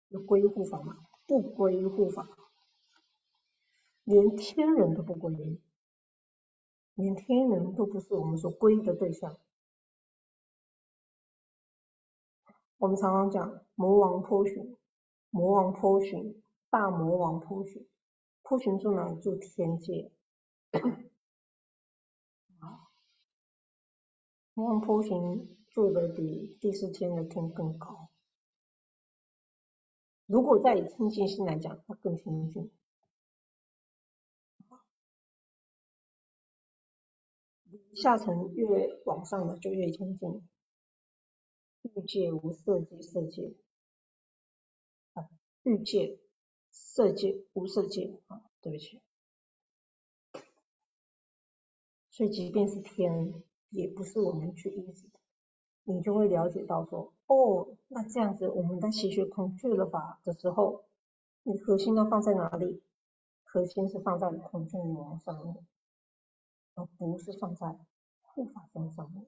[0.09, 1.05] 有归护法吗？
[1.25, 2.27] 不归护法，
[4.03, 5.61] 连天人都不归依，
[6.93, 9.37] 连天人都不是我们所归的对象。
[12.77, 14.77] 我们常常讲魔王波旬，
[15.29, 16.41] 魔王波旬。
[16.67, 17.87] 大魔王波旬，
[18.41, 19.13] 波旬住哪？
[19.13, 20.11] 住天界。
[24.55, 28.09] 魔王波旬住的比第四天的天更高。
[30.25, 32.71] 如果再以清净心来讲，它更清净。
[37.95, 40.47] 下层越往上的就越清净。
[41.81, 43.53] 欲界无色界，色界
[45.13, 45.29] 啊，
[45.63, 46.17] 欲界。
[46.71, 49.01] 色界无色界啊，对不起。
[52.09, 53.43] 所以即便是天，
[53.75, 55.19] 也不是我们去医治的。
[55.83, 60.85] 你就会了解到说，哦，那这样子我们在习学孔雀的法的时候，
[61.43, 62.81] 你核心要放在哪里？
[63.43, 65.55] 核心是放在孔雀女王上面。
[66.77, 67.73] 而不是放在
[68.21, 69.25] 护法中上面。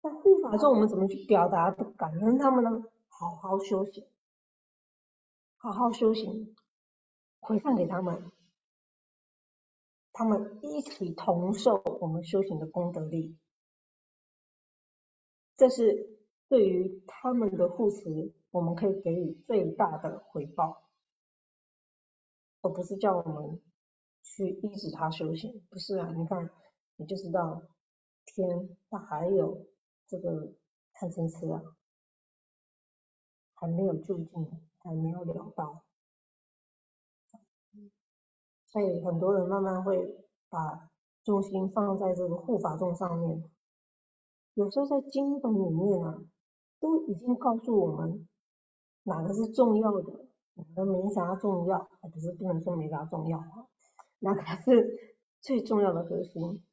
[0.00, 2.84] 在护法中，我们怎么去表达感恩他们呢？
[3.08, 4.06] 好好修行，
[5.56, 6.54] 好好修行，
[7.40, 8.30] 回向给他们，
[10.14, 13.36] 他们一起同受我们修行的功德力。
[15.58, 20.82] 这是对于他们的护持，我们可以给予最大的回报，
[22.62, 23.60] 而不是叫我们
[24.22, 25.66] 去抑制他修行。
[25.68, 26.48] 不是啊，你看，
[26.96, 27.62] 你就知道
[28.24, 29.66] 天，它还有。
[30.06, 30.52] 这个
[30.92, 31.62] 贪嗔痴啊，
[33.54, 34.46] 还没有就近，
[34.78, 35.82] 还没有了到，
[38.74, 39.96] 所以很多人慢慢会
[40.48, 40.90] 把
[41.22, 43.48] 重心放在这个护法众上面。
[44.54, 46.18] 有时候在经本里面啊，
[46.80, 48.28] 都已经告诉我们
[49.04, 53.68] 哪个是重要的，哪个没啥重要，不是不能说没啥重要啊，
[54.18, 56.64] 哪个是最重要的核心，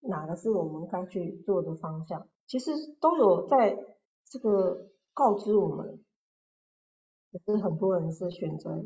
[0.00, 2.28] 哪个是我们该去做的方向。
[2.46, 3.78] 其实都有在
[4.26, 6.04] 这个告知我们，
[7.32, 8.84] 只是很多人是选择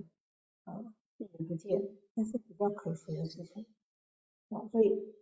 [0.63, 0.79] 啊
[1.17, 1.83] 避而不见，
[2.19, 3.65] 那是比较可惜的事情
[4.49, 4.67] 啊。
[4.73, 5.15] 所以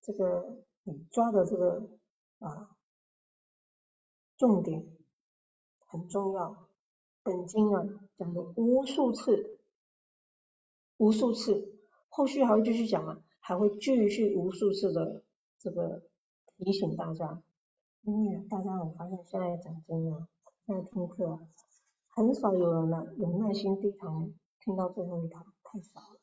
[0.00, 1.90] 这个你抓的这个
[2.38, 2.76] 啊
[4.36, 4.86] 重点
[5.88, 6.68] 很重要。
[7.24, 7.82] 本经啊
[8.16, 9.58] 讲了无数次，
[10.96, 15.24] 无数次，后续还会继续讲啊，还会继续无数次的
[15.58, 16.02] 这个
[16.56, 17.42] 提醒大家。
[18.02, 20.28] 因为大家，我发现现在讲经啊，
[20.66, 21.48] 现在听课啊，
[22.08, 26.20] 很少有人呢有耐心低头听到最后一堂，太少了。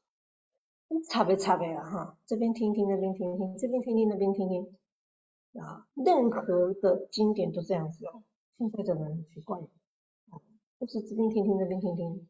[1.09, 4.77] 差别差别了哈，这边听听，那边听听，这边听听，那边听听
[5.61, 8.23] 啊，任何的经典都这样子哦。
[8.57, 10.37] 现在的人很奇怪，啊，
[10.77, 12.29] 都是这边听听，那边听听。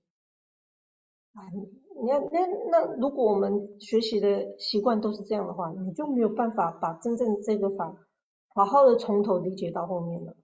[1.33, 1.43] 啊，
[2.01, 2.39] 你看那
[2.71, 7.95] 那如果我们学习的习惯都是这样的话，你就没有办法把真正这个法。
[8.55, 10.35] 好好的从头理解到后面了。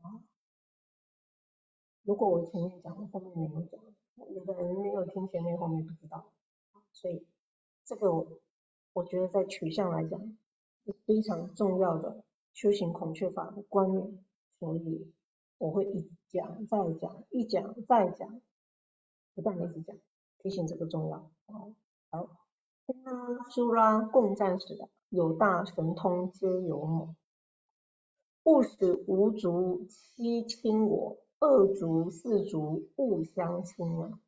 [0.00, 0.22] 啊
[2.04, 3.80] 如果我前面讲了，后面没有讲，
[4.30, 6.24] 有的人没有听前面，后面不知道。
[6.92, 7.26] 所以
[7.84, 8.26] 这个我
[8.92, 10.20] 我觉得在取向来讲
[10.84, 14.18] 是非常重要的修行孔雀法的观念，
[14.58, 15.12] 所以
[15.58, 18.40] 我会一讲再讲，一讲再讲，
[19.34, 19.96] 不断的一直讲，
[20.38, 21.30] 提醒这个重要。
[22.10, 22.28] 好，
[22.86, 24.88] 跟苏拉共战时的。
[25.08, 27.14] 有大神通皆有某，
[28.42, 34.20] 不使无足欺亲我，二足四足不相亲啊！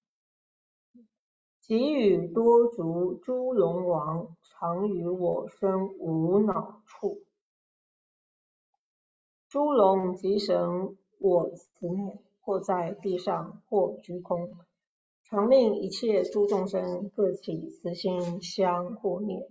[1.64, 7.22] 给予多足诸龙王，常与我身无恼处。
[9.48, 14.52] 诸龙即神我慈念，或在地上，或居空，
[15.22, 19.48] 常令一切诸众生各起慈心相互念。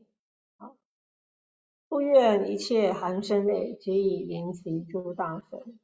[1.88, 5.80] 不愿一切含生类，皆以临其诸大神。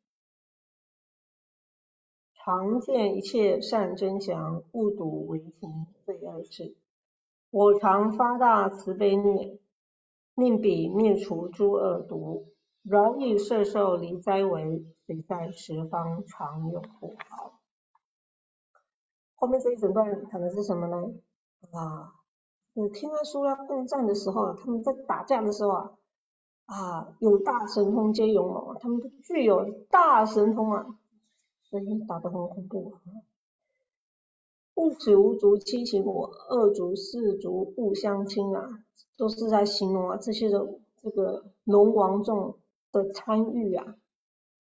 [2.41, 6.75] 常见一切善真祥，勿睹为情罪恶事。
[7.52, 9.60] 我常发大慈悲念，
[10.36, 12.47] 令彼灭除诸恶毒，
[12.82, 17.13] 饶益摄受离灾为，随在十方常有福。
[19.36, 20.97] 后面这一整段讲的是什么呢？
[21.71, 22.13] 啊，
[22.73, 25.91] 我听他说要共战的时候，他们在打架的时候啊。
[26.65, 30.86] 啊，有大神通皆勇猛啊，他们都具有大神通啊，
[31.69, 33.01] 所以打得很恐怖啊。
[34.73, 38.84] 不使无足七情我，二足四足不相亲啊，
[39.17, 42.58] 都是在形容啊这些的这个龙王众
[42.91, 43.97] 的参与啊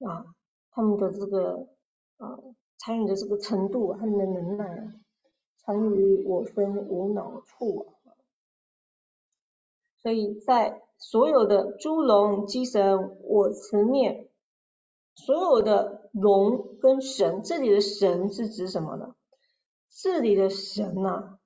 [0.01, 0.35] 啊，
[0.71, 1.69] 他们的这个
[2.17, 2.39] 啊
[2.79, 4.95] 参与的这个程度，他们的能耐啊，
[5.59, 8.13] 参与我生无脑处啊，
[10.03, 10.83] 所以在。
[11.01, 14.29] 所有的诸龙鸡神，我慈念，
[15.15, 19.15] 所有的龙跟神，这里的神是指什么呢？
[19.91, 21.39] 这里的神呐，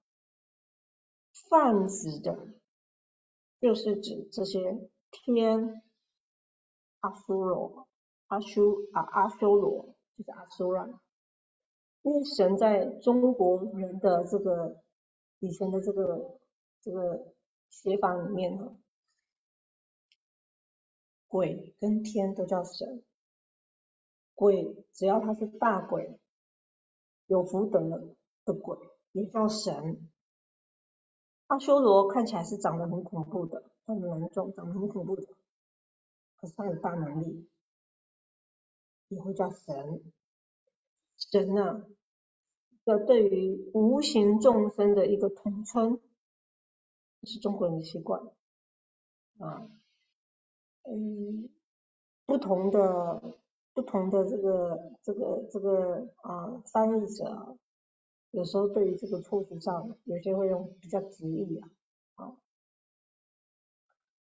[1.49, 2.49] 泛指的，
[3.61, 5.83] 就是指这些天
[7.01, 7.89] 阿修罗，
[8.27, 11.01] 阿修啊阿修罗就是阿修罗，
[12.03, 14.83] 因为神在中国人的这个
[15.41, 16.39] 以前的这个
[16.81, 17.35] 这个
[17.71, 18.77] 写法里面呢。
[21.29, 23.03] 鬼跟天都叫神，
[24.35, 26.19] 鬼只要他是大鬼，
[27.27, 27.81] 有福德
[28.45, 28.79] 的鬼
[29.13, 30.09] 也叫神。
[31.47, 35.27] 阿修罗看起来是长得很恐怖的，他很严重，长得很恐怖的，
[36.37, 37.49] 可是他有大能力，
[39.09, 40.03] 也会叫神。
[41.19, 41.87] 神呢，
[42.85, 46.01] 这对于无形众生的一个统称，
[47.25, 48.23] 是中国人的习惯
[49.39, 49.69] 啊，
[50.83, 51.49] 嗯，
[52.25, 53.35] 不同的
[53.75, 57.57] 不同的这个这个这个啊翻译者，
[58.31, 61.71] 有时候对于这个措辞上，有些会用比较直译啊，
[62.17, 62.37] 啊，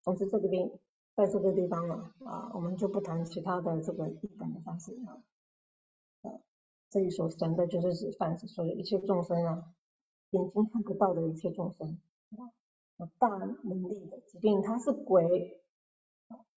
[0.03, 0.71] 总之这个地
[1.15, 5.21] 在这个地方呢啊，我们就不谈其他的这个译本的方式啊，
[6.21, 6.39] 啊，
[6.89, 9.73] 这里所神的就是指凡是所有一切众生啊，
[10.31, 11.99] 眼睛看不到的一切众生
[12.31, 12.51] 啊。
[13.17, 15.59] 大能力的，即便他是鬼，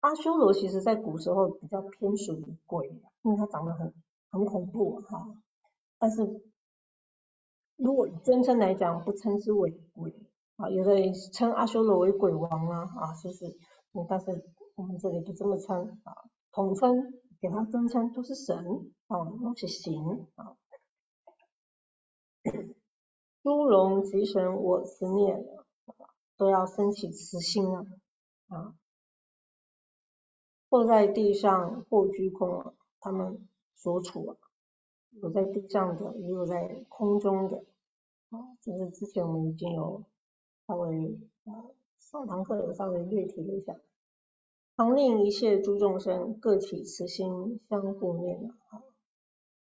[0.01, 2.89] 阿修罗其实在古时候比较偏属于鬼，
[3.23, 3.95] 因为他长得很
[4.31, 5.27] 很恐怖哈。
[5.99, 6.43] 但是
[7.77, 10.15] 如果以尊称来讲，不称之为鬼
[10.57, 13.59] 啊，有的人称阿修罗为鬼王啊啊，是不是？
[14.09, 14.45] 但是
[14.75, 16.13] 我们这里不这么称啊，
[16.53, 18.57] 统称给他尊称都是神
[19.09, 20.57] 啊，都是行啊。
[23.43, 25.45] 诸龙吉神我思念。
[26.37, 27.87] 都要升起慈心啊！
[28.49, 28.75] 啊，
[30.75, 33.47] 或在地上，或居空啊，他们
[33.77, 34.37] 所处啊，
[35.23, 37.63] 有在地上的，也有在空中的
[38.31, 38.57] 啊。
[38.61, 40.03] 就是之前我们已经有
[40.67, 41.71] 稍微啊
[42.01, 43.77] 上堂课有稍微略提了一下，
[44.77, 48.83] 常令一切诸众生各起慈心，相互念啊，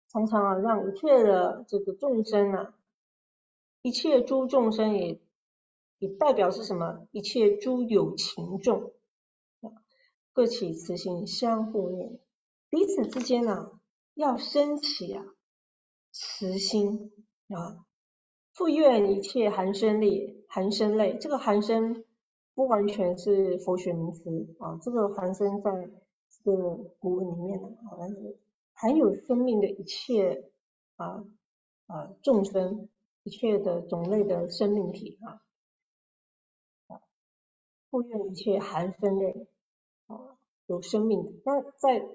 [0.08, 2.74] 常常啊让一切的这个众生啊，
[3.82, 5.20] 一切诸众生也。
[5.98, 7.06] 也代表是什么？
[7.10, 8.92] 一切诸有情众
[10.36, 12.20] 各起慈心，相互念，
[12.68, 13.80] 彼此之间啊，
[14.12, 15.24] 要升起啊
[16.12, 17.10] 慈心
[17.48, 17.86] 啊，
[18.52, 22.04] 复愿一切寒生类，寒生类，这个寒生
[22.54, 25.90] 不完全是佛学名词啊，这个寒生在
[26.44, 28.38] 这个古文里面呢，好像是
[28.74, 30.50] 含有生命的一切
[30.96, 31.24] 啊
[31.86, 32.90] 啊众生，
[33.22, 35.40] 一切的种类的生命体啊。
[37.88, 39.48] 复愿一切含生类
[40.66, 42.06] 有生命的，那在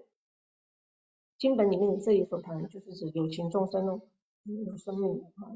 [1.38, 4.02] 经本里面这里所谈就是指有情众生哦，
[4.44, 5.52] 有生命啊。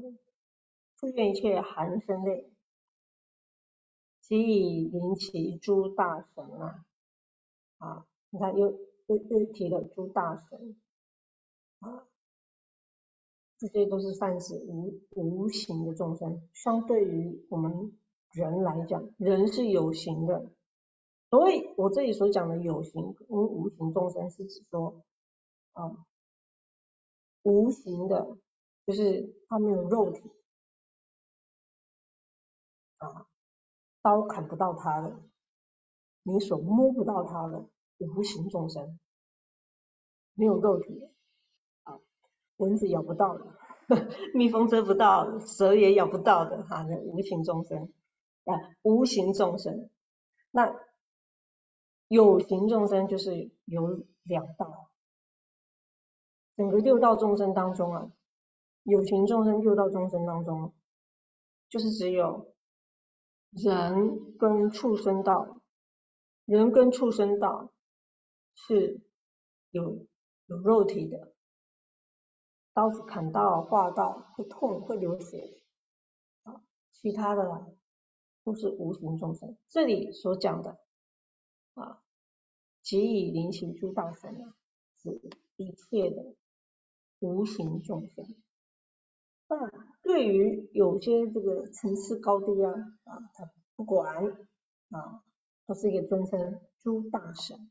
[0.98, 2.50] 不愿一切含生类，
[4.22, 6.84] 即以引起诸大神啊
[7.78, 8.06] 啊！
[8.30, 10.76] 你看又又又提了诸大神
[11.80, 12.06] 啊，
[13.58, 17.96] 这些都是泛指无无形的众生，相对于我们。
[18.32, 20.50] 人来讲，人是有形的，
[21.30, 25.02] 所以我这里所讲的有形跟无形众生，是指说
[25.72, 26.06] 啊，
[27.42, 28.36] 无形的，
[28.86, 30.22] 就是他没有肉体
[32.98, 33.26] 啊，
[34.02, 35.20] 刀砍不到他的，
[36.22, 37.66] 你手摸不到他的
[37.98, 38.98] 无形众生，
[40.34, 41.08] 没有肉体
[41.82, 41.98] 啊，
[42.56, 43.46] 蚊子咬不到的，
[44.32, 47.92] 蜜蜂蛰不到，蛇也咬不到的哈，那无形众生。
[48.44, 49.90] 啊，无形众生，
[50.52, 50.72] 那
[52.08, 54.90] 有形众生就是有两道，
[56.56, 58.12] 整个六道众生当中啊，
[58.82, 60.74] 有形众生六道众生当中，
[61.68, 62.54] 就是只有
[63.50, 65.60] 人跟畜生道，
[66.44, 67.72] 人跟畜生道
[68.54, 69.00] 是
[69.70, 70.06] 有
[70.46, 71.32] 有肉体的，
[72.72, 75.62] 刀子砍到、划到会痛、会流血，
[76.42, 77.76] 啊，其他的。
[78.44, 80.78] 都是无形众生，这里所讲的
[81.76, 82.02] 啊，
[82.82, 84.56] 即以灵起诸大神啊，
[84.96, 85.20] 指
[85.56, 86.34] 一切的
[87.18, 88.24] 无形众生。
[89.48, 89.70] 那
[90.02, 92.72] 对于有些这个层次高低啊
[93.04, 94.24] 啊，他不管
[94.88, 95.22] 啊，
[95.66, 97.70] 都是一个尊称诸大神。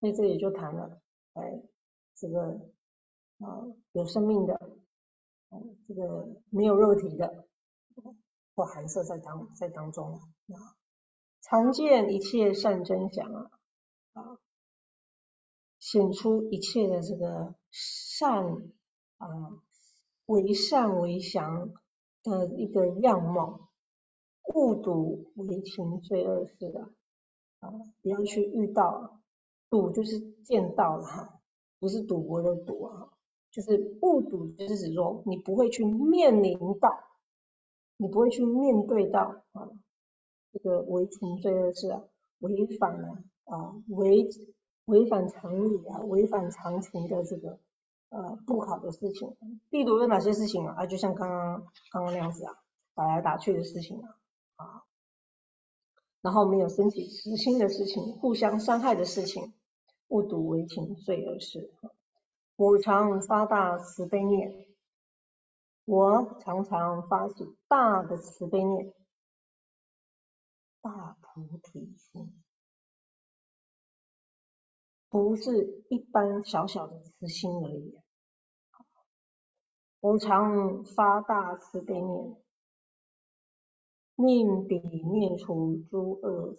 [0.00, 1.00] 所以这里就谈了，
[1.32, 1.62] 哎，
[2.14, 2.70] 这个
[3.38, 4.78] 啊有生命的，
[5.88, 7.48] 这个没有肉体的。
[8.54, 10.76] 或含色在当在当中啊，
[11.50, 13.50] 常见一切善真相啊
[14.12, 14.38] 啊，
[15.78, 18.70] 显出一切的这个善
[19.16, 19.26] 啊
[20.26, 21.70] 为善为祥
[22.22, 23.70] 的一个样貌，
[24.54, 26.90] 误睹为情罪恶事的
[27.60, 27.72] 啊，
[28.02, 29.18] 不要去遇到
[29.70, 31.40] 睹就是见到了哈，
[31.78, 33.08] 不是赌博的赌啊，
[33.50, 37.04] 就是误睹就是指说你不会去面临到。
[38.00, 39.68] 你不会去面对到啊，
[40.52, 42.02] 这个违情罪恶事啊，
[42.40, 43.08] 违反了
[43.44, 44.28] 啊，违
[44.86, 47.58] 违反常理啊，违反常情的这个
[48.08, 49.36] 呃不好的事情。
[49.70, 50.74] 例如有哪些事情啊？
[50.78, 52.54] 啊，就像刚刚刚刚那样子啊，
[52.94, 54.16] 打来打去的事情啊，
[54.56, 54.82] 啊，
[56.22, 59.52] 然后没有升起慈心的事情，互相伤害的事情，
[60.08, 61.72] 误读为情罪恶事。
[62.56, 64.66] 我常发大慈悲念。
[65.84, 68.92] 我常常发起大的慈悲念，
[70.80, 72.42] 大菩提心，
[75.08, 77.98] 不是一般小小的慈心而已。
[80.00, 82.36] 我常发大慈悲念，
[84.14, 86.56] 令彼念除诸恶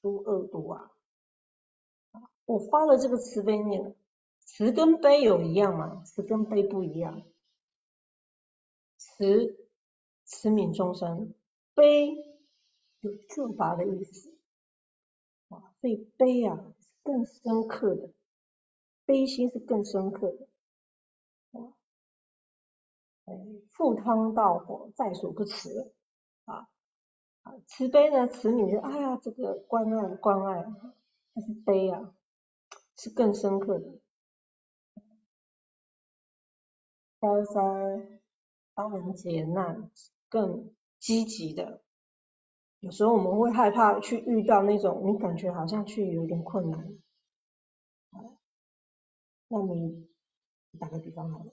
[0.00, 0.90] 诸恶毒啊！
[2.44, 3.94] 我发了这个慈悲念，
[4.40, 6.02] 慈跟悲有一样吗？
[6.04, 7.22] 慈跟悲不一样。
[8.96, 9.68] 慈，
[10.24, 11.32] 慈悯众生；
[11.74, 12.16] 悲，
[13.02, 14.34] 有救拔的意思。
[15.48, 18.10] 啊，所以悲啊，更深刻的，
[19.04, 20.48] 悲心是更深刻的。
[21.52, 21.76] 啊，
[23.26, 23.34] 哎，
[23.70, 25.92] 赴汤蹈火在所不辞。
[26.46, 26.68] 啊，
[27.42, 30.64] 啊，慈悲呢，慈悯是，哎呀，这个关爱关爱，
[31.34, 32.14] 但是悲啊，
[32.96, 34.00] 是更深刻的。
[37.20, 38.20] 高山。
[38.74, 39.90] 帮人解难，
[40.30, 41.82] 更积极的。
[42.82, 46.98] 有时候我们会害怕去遇到那种你感觉好像去有点困难。
[49.46, 50.08] 那你
[50.80, 51.52] 打个比方好了，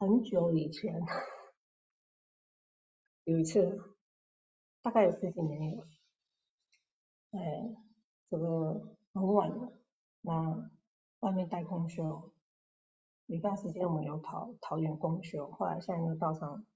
[0.00, 1.00] 很久以前
[3.22, 3.94] 有一次，
[4.82, 5.86] 大概有十几年了，
[7.30, 7.76] 哎，
[8.28, 9.72] 这个很晚了，
[10.22, 10.70] 那
[11.20, 12.32] 外面带空修。
[13.26, 16.66] 一段时间我们有桃桃园公休，后来现在又到上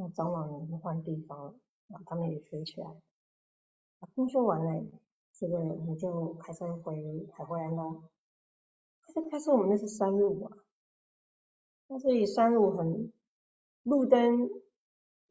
[0.00, 1.54] 那长老们换地方了，
[1.88, 2.86] 啊，他们也学起来。
[4.14, 4.84] 公休完了，
[5.32, 8.04] 这个我们就开车回海会安喽。
[9.02, 10.56] 开车开车，我们那是山路啊，
[11.88, 13.12] 那这里山路很
[13.82, 14.48] 路灯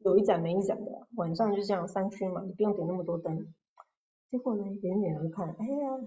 [0.00, 3.54] 有一盏没一盏的，晚上就这样山区嘛，你不用点那么多灯。
[4.30, 5.98] 结果呢，远远的看，哎呀，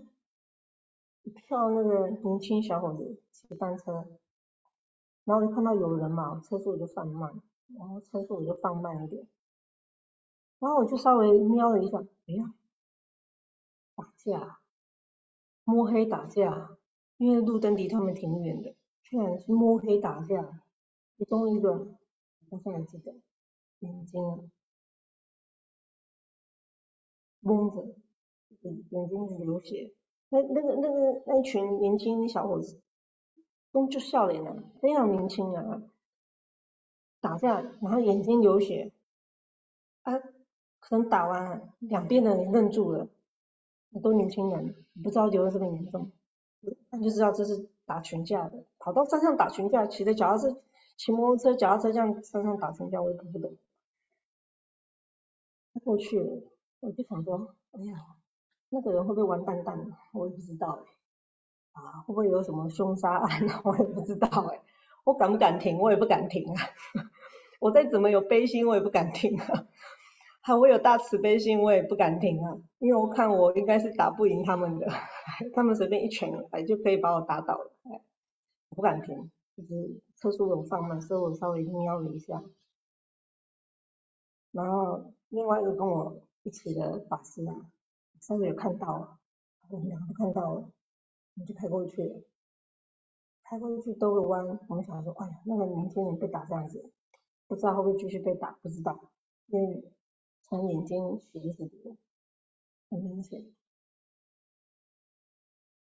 [1.24, 4.06] 一票那个年轻小伙子骑单车。
[5.24, 7.42] 然后就看到有人嘛，车速就放慢，
[7.78, 9.28] 然后车速我就放慢一点，
[10.60, 12.54] 然后我就稍微瞄了一下，哎呀，
[13.96, 14.60] 打架，
[15.64, 16.78] 摸黑打架，
[17.18, 20.62] 因为路灯离他们挺远的，居然是摸黑打架，
[21.18, 21.72] 其中一个
[22.50, 23.16] 我现在记得，
[23.80, 24.40] 眼睛啊
[27.40, 27.96] 蒙着，
[28.62, 29.94] 眼睛流血，
[30.30, 32.82] 那那个那个那群年轻小伙子。
[33.74, 35.82] 都就笑脸了，非常年轻啊，
[37.22, 38.92] 打架然后眼睛流血，
[40.02, 40.20] 啊，
[40.80, 43.08] 可能打完两边的人愣住了，
[44.02, 46.12] 都年轻人，不知道流的这么严重，
[46.90, 50.62] 那就知道这是打群架的，跑到山上打群架，骑着脚踏车、
[50.98, 53.56] 骑摩托车、脚踏车这样山上打群架，我也不懂。
[55.84, 56.42] 过去了
[56.82, 57.96] 我就想说，哎呀，
[58.70, 59.96] 那个人会不会完蛋蛋？
[60.12, 60.92] 我也不知道哎。
[61.74, 63.30] 啊，会不会有什么凶杀案？
[63.64, 64.62] 我也不知道哎，
[65.04, 65.78] 我敢不敢停？
[65.80, 66.56] 我也不敢停啊。
[67.60, 69.68] 我再怎么有悲心，我也不敢停啊。
[70.42, 72.58] 好，我有大慈悲心，我也不敢停啊。
[72.80, 74.88] 因为我看我应该是打不赢他们的，
[75.54, 77.72] 他们随便一拳哎就可以把我打倒了。
[78.70, 82.42] 我不敢停，就是车速有放慢，所以我稍微瞄了一下。
[84.52, 87.54] 然后另外一个跟我一起的法师啊，
[88.20, 89.18] 稍微有看到，
[89.70, 90.70] 我们两个都看到了。
[91.34, 92.22] 我们就开过去了，
[93.52, 96.90] 开过去兜个弯，我们想说，哎呀，那个年轻人被打这样子，
[97.50, 98.98] 不知道会不会继续被打，不知道，
[99.48, 99.84] 因为
[100.44, 101.98] 从眼睛血一直流，
[102.90, 103.44] 很明显。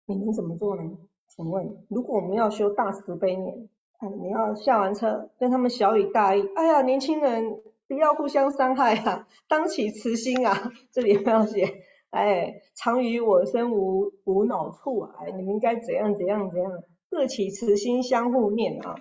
[0.08, 0.98] 你能怎么做呢？
[1.28, 11.84] 请问，如果我们要修大慈悲念，哎，你要下完车跟他们小雨大义，哎呀，年轻人不要互相伤害啊，当起慈心啊，这里不要写。
[12.10, 15.24] 哎，常与我身无无恼处啊！
[15.28, 16.84] 你们应该怎样怎样怎样，
[17.14, 18.96] 各起慈心，相互念啊！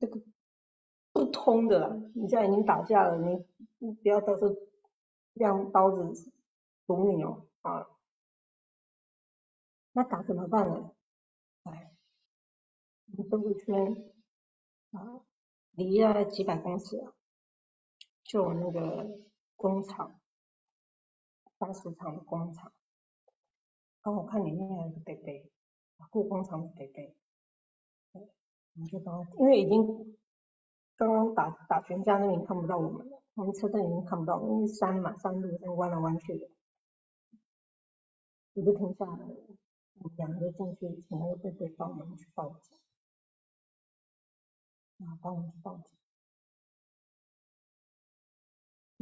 [0.00, 0.20] 这个
[1.12, 3.46] 不通的，你现在已经打架了，你
[3.78, 4.56] 你不要到时候
[5.34, 6.32] 亮刀子
[6.84, 7.88] 捅你哦啊！
[9.92, 10.90] 那打怎么办呢？
[11.62, 11.94] 哎，
[13.16, 14.12] 你兜个圈
[14.90, 15.22] 啊，
[15.70, 17.00] 离了几百公尺，
[18.24, 19.16] 就那个
[19.54, 20.18] 工厂。
[21.56, 22.72] 大市场的工厂，
[24.02, 25.48] 刚好看里面有一个贝贝，
[26.10, 27.16] 故工厂的贝贝，
[28.78, 30.16] 们就刚刚，因为已经
[30.96, 36.48] 刚刚打打全家那边看不到我们了，我们车灯已经看不到，因为山嘛，山路在弯来弯去的，
[38.54, 39.18] 我就停下来，
[39.98, 42.78] 我们两个进去，请那个贝贝帮我们去报警，
[45.06, 45.84] 啊，帮我们去报警，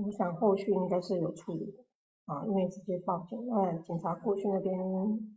[0.05, 1.85] 我想后续应该是有处理的。
[2.27, 4.77] 啊，因为直接报警，那警察过去那边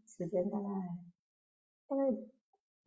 [0.08, 0.68] 时间大概
[1.88, 2.04] 大概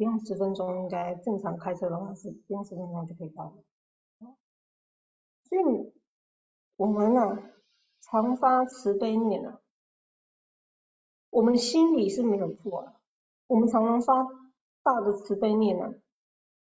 [0.03, 4.35] 不用十分钟，应该正常开车的话是不用十分钟就可以到了。
[5.45, 5.93] 所以
[6.75, 7.39] 我们呢，
[8.01, 9.61] 常发慈悲念啊，
[11.31, 12.95] 我们心里是没有错啊，
[13.47, 14.27] 我们常常发
[14.83, 15.95] 大的慈悲念啊，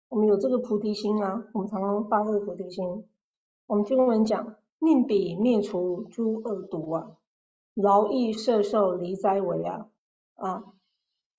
[0.08, 3.10] 我们有这个菩提心啊，我们常常发这个菩提心。
[3.66, 7.18] 我们经文讲，念彼灭除诸恶毒啊，
[7.74, 9.90] 劳役摄受离灾为啊，
[10.36, 10.64] 啊，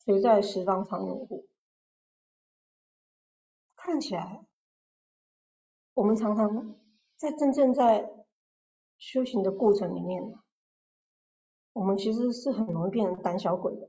[0.05, 1.48] 谁在十方常拥护？
[3.89, 4.45] 看起来，
[5.95, 6.77] 我们常常
[7.17, 8.07] 在真正在
[8.99, 10.23] 修行的过程里面，
[11.73, 13.89] 我们其实是很容易变成胆小鬼的。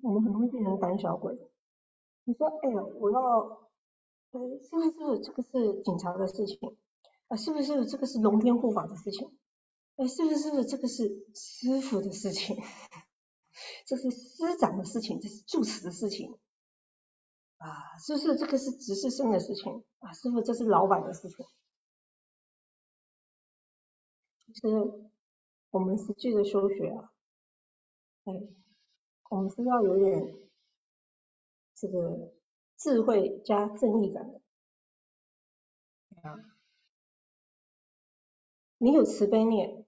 [0.00, 1.36] 我们很容易变成胆小鬼。
[2.22, 3.20] 你说，哎呀，我要。
[4.30, 6.76] 呃，是不是这个是警察的事情？
[7.26, 9.36] 啊，是不是这个是龙天护法的事情？
[9.96, 12.56] 哎，是不是这个是师傅的事情？
[13.86, 16.38] 这是师长的事情，这是住持的事情。
[17.60, 19.84] 啊，就是这个是执事生的事情？
[20.00, 21.46] 啊，师傅这是老板的事情。
[24.46, 24.68] 其实
[25.70, 27.12] 我们实际的修学啊，
[28.24, 28.32] 哎，
[29.30, 30.36] 我们是要有点
[31.74, 32.34] 这个。
[32.82, 34.40] 智慧加正义感的，
[36.22, 36.32] 啊，
[38.78, 39.84] 你有慈悲念，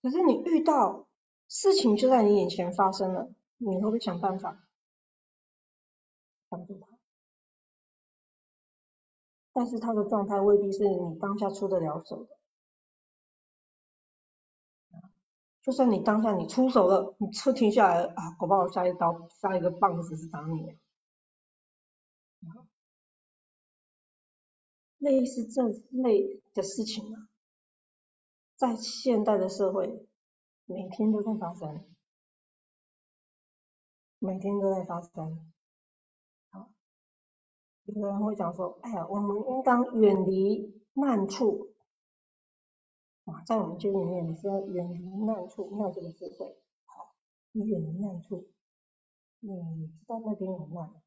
[0.00, 1.08] 可是你遇到
[1.48, 4.65] 事情就在你眼前发生了，你会不会想办法
[6.56, 6.86] 帮助他？
[9.52, 12.38] 但是他的状态未必是你当下出得了手的，
[15.62, 20.78] 就算你当下你出手了，你车停下来啊，搞不好下一刀下一个棒子是打你。
[24.98, 27.28] 类似这类的事情啊，
[28.56, 30.06] 在现代的社会，
[30.64, 31.84] 每天都在发生，
[34.18, 35.52] 每天都在发生。
[37.86, 41.72] 有人会讲说：“哎呀，我们应当远离难处。”
[43.26, 46.62] 啊，在我们经里面，你是要远离难处，你有这个智慧。
[46.84, 47.14] 好，
[47.52, 48.48] 你远离难处，
[49.40, 51.02] 你知道那边有难。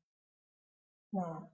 [1.11, 1.49] 那，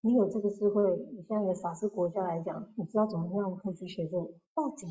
[0.00, 4.90] 你有这个智慧，你现在的法师国家来讲，你知道怎么样可以去协助报警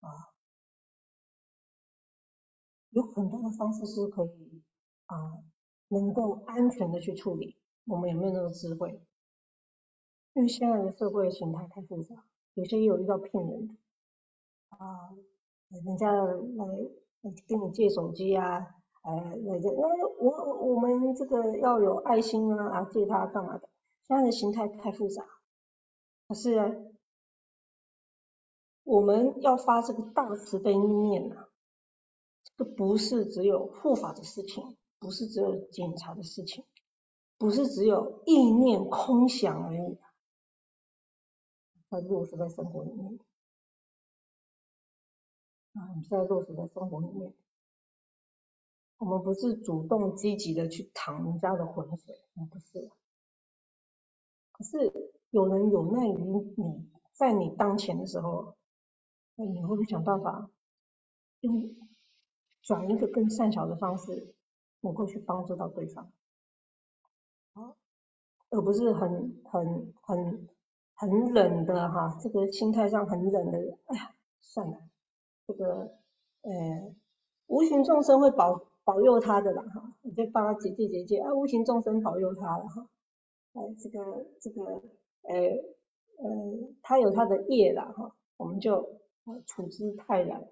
[0.00, 0.32] 啊？
[2.90, 4.62] 有很多的方式是可以
[5.06, 5.44] 啊，
[5.88, 7.56] 能够安全的去处理。
[7.86, 9.00] 我们有没有那个智慧？
[10.34, 12.24] 因为现在的社会形态太复杂，
[12.54, 13.74] 有些也有遇到骗人的
[14.68, 15.10] 啊，
[15.68, 16.34] 人家来
[17.46, 18.74] 跟你借手机啊。
[19.02, 19.14] 呃，
[19.44, 23.68] 那个，那我我们这个要有爱心啊，啊，借他干嘛的？
[24.06, 25.24] 现在的形态太复杂，
[26.26, 26.92] 可是
[28.84, 31.48] 我们要发这个大慈悲念呐，
[32.44, 36.64] 这个不是只有护法的事情，不是只有检查的事情，
[37.36, 39.98] 不是只有意念空想而已，
[41.88, 43.18] 它落实在生活里面，
[45.74, 47.32] 啊，你在落实在生活里面。
[48.98, 52.90] 我们不是主动积极的去淌人家的浑水，我不是。
[54.50, 56.14] 可是有人有难于
[56.56, 58.56] 你，在你当前的时候，
[59.36, 60.50] 那你会不会想办法
[61.42, 61.76] 用
[62.60, 64.34] 转一个更善巧的方式，
[64.80, 66.10] 能够去帮助到对方？
[67.54, 67.74] 啊，
[68.50, 70.48] 而不是很很很
[70.94, 74.78] 很冷的哈，这个心态上很冷的，哎呀，算了，
[75.46, 75.96] 这个
[76.42, 76.94] 呃，
[77.46, 78.66] 无形众生会保。
[78.88, 82.88] 保佑他的啦哈，你就帮他结界结界啊，无形众生保佑他了哈，
[83.52, 84.64] 哎，这个这个
[85.24, 85.36] 呃
[86.16, 88.98] 呃，他有他的业了哈，我们就
[89.44, 90.42] 处之泰然，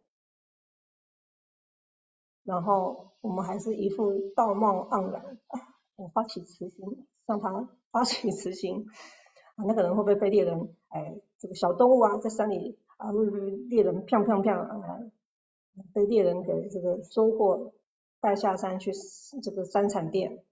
[2.47, 5.39] 然后我们还是一副道貌岸然，
[5.97, 8.87] 我发起慈心向他 发起慈心
[9.57, 13.19] 啊，那个人会不会被猎人哎这个小动物啊在山里啊被
[13.69, 15.01] 猎人砰砰砰啊
[15.93, 17.75] 被猎人给这个收获？
[18.19, 18.93] 带下山去
[19.43, 20.43] 这个山产店，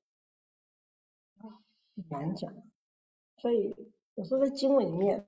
[1.40, 2.52] 很难讲。
[3.38, 3.74] 所以
[4.14, 5.26] 我说在经文里面，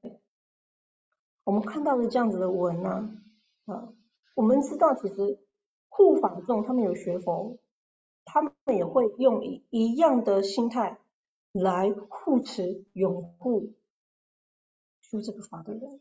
[1.44, 3.10] 我们看到的这样子的文呢，
[3.64, 3.88] 啊，
[4.34, 5.40] 我们知道其实
[5.96, 7.56] 护法众他们有学佛，
[8.26, 10.98] 他们也会用一一样的心态
[11.52, 13.72] 来护持拥护
[15.00, 16.00] 修这个法的人。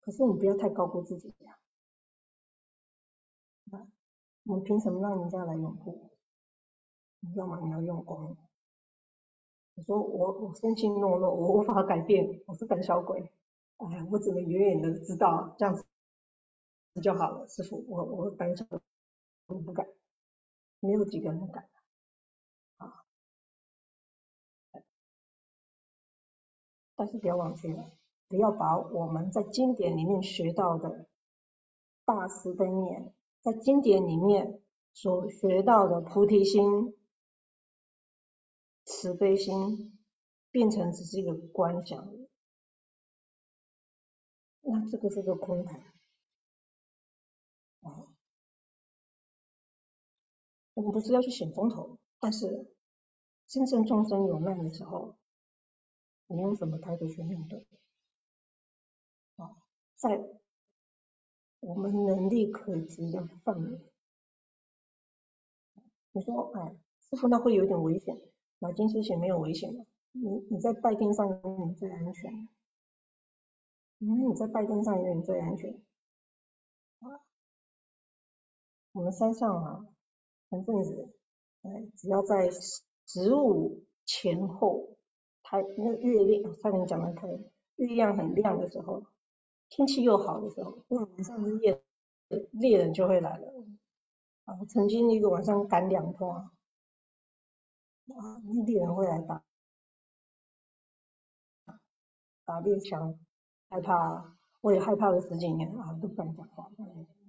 [0.00, 1.58] 可是你不要太高估自己呀。
[4.44, 6.10] 我们凭什么让人家来拥护？
[7.20, 7.60] 你知道吗？
[7.62, 8.38] 你要用功。
[9.74, 13.30] 你说我我生性懦弱，我无法改变，我是胆小鬼。
[13.76, 15.84] 哎，我只能远远的知道这样子
[17.02, 17.46] 就好了。
[17.48, 18.66] 师傅，我我胆小，
[19.46, 19.86] 我不敢。
[20.80, 21.68] 没有几个人敢
[22.78, 23.04] 啊。
[26.96, 27.92] 但是不要忘记了，
[28.28, 31.06] 不要把我们在经典里面学到的
[32.04, 34.62] 大慈悲念，在经典里面
[34.92, 36.96] 所学到的菩提心、
[38.84, 39.98] 慈悲心，
[40.50, 42.10] 变成只是一个观想，
[44.62, 45.89] 那这个是个空谈
[50.80, 52.74] 我们不是要去显风头，但是
[53.46, 55.14] 真正众生有难的时候。
[56.26, 57.66] 你用什么态度去面对？
[59.36, 59.56] 啊，
[59.96, 60.26] 在
[61.58, 63.80] 我们能力可及的范围。
[66.12, 68.18] 你说，哎，师傅，那会有点危险。
[68.58, 72.48] 买金丝鞋没有危险的，你你在拜殿上永远最安全。
[73.98, 75.82] 因为你在拜殿上永远最安全。
[77.00, 77.20] 啊，
[78.92, 79.84] 我们山上啊，
[80.50, 81.14] 前阵子，
[81.62, 82.50] 哎，只要在
[83.06, 84.96] 十五前后。
[85.42, 87.26] 它那月亮，差点讲的太，
[87.74, 89.04] 月亮很亮的时候，
[89.68, 91.82] 天气又好的时候，那晚上是猎
[92.52, 93.52] 猎人就会来了。
[94.44, 96.52] 啊，曾经一个晚上赶两趟，啊，
[98.64, 99.42] 猎人会来打
[102.44, 103.18] 打猎枪，
[103.68, 106.70] 害怕，我也害怕了十几年啊，都不敢讲话，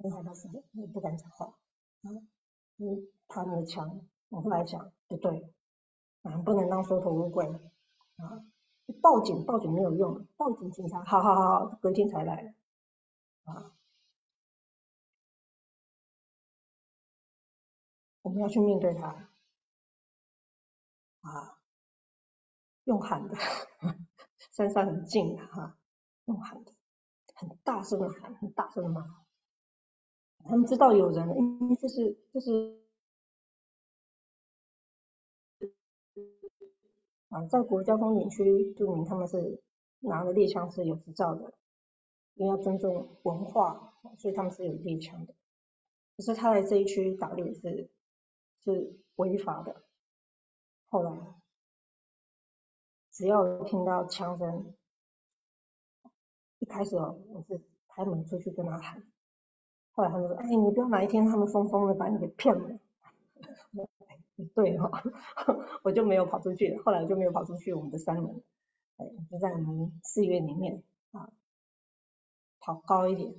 [0.03, 1.47] 我害怕死的，我不敢讲话。
[2.03, 2.11] 啊，
[2.82, 5.53] 嗯，他那个枪，我后来想，不对，
[6.23, 7.45] 啊，不能当缩头乌龟。
[8.17, 8.43] 啊！
[9.01, 12.55] 报警，报警没有用，报警警察，好好好，隔天才来。
[13.43, 13.75] 啊！
[18.23, 19.29] 我们要去面对他。
[21.21, 21.59] 啊！
[22.86, 23.36] 用喊的，
[24.51, 25.77] 山上很近哈，
[26.25, 26.73] 用喊的，
[27.36, 29.20] 很大声的喊，很大声的骂。
[30.45, 32.79] 他们知道有人，因为这是这是。
[37.29, 39.63] 啊，在国交通景区注明，他们是
[39.99, 41.53] 拿的猎枪是有执照的，
[42.33, 45.33] 因为要尊重文化，所以他们是有猎枪的。
[46.17, 47.89] 可是他在这一区打猎是
[48.65, 49.81] 是违法的。
[50.89, 51.17] 后来
[53.11, 54.75] 只要听到枪声，
[56.59, 59.09] 一开始哦，我是开门出去跟他喊，
[59.93, 62.79] 后来他们说：“哎，你不要哪一天他们疯疯的把你给骗了。”
[64.55, 64.89] 对哈，
[65.83, 68.41] 我就没有跑出去，后来我就没有跑出去我们的山门，
[68.97, 70.81] 哎，就在我们寺院里面
[71.11, 71.29] 啊，
[72.59, 73.35] 跑高一点，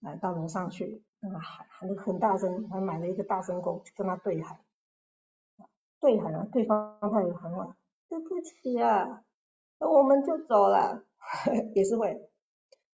[0.00, 4.60] 来到楼上去跟他喊，喊的很大声，还买了一个大声公，跟他对喊，
[6.00, 7.74] 对喊啊，对方他也喊我，
[8.10, 9.24] 对不起啊，
[9.78, 11.04] 我们就走了，
[11.74, 12.28] 也是会，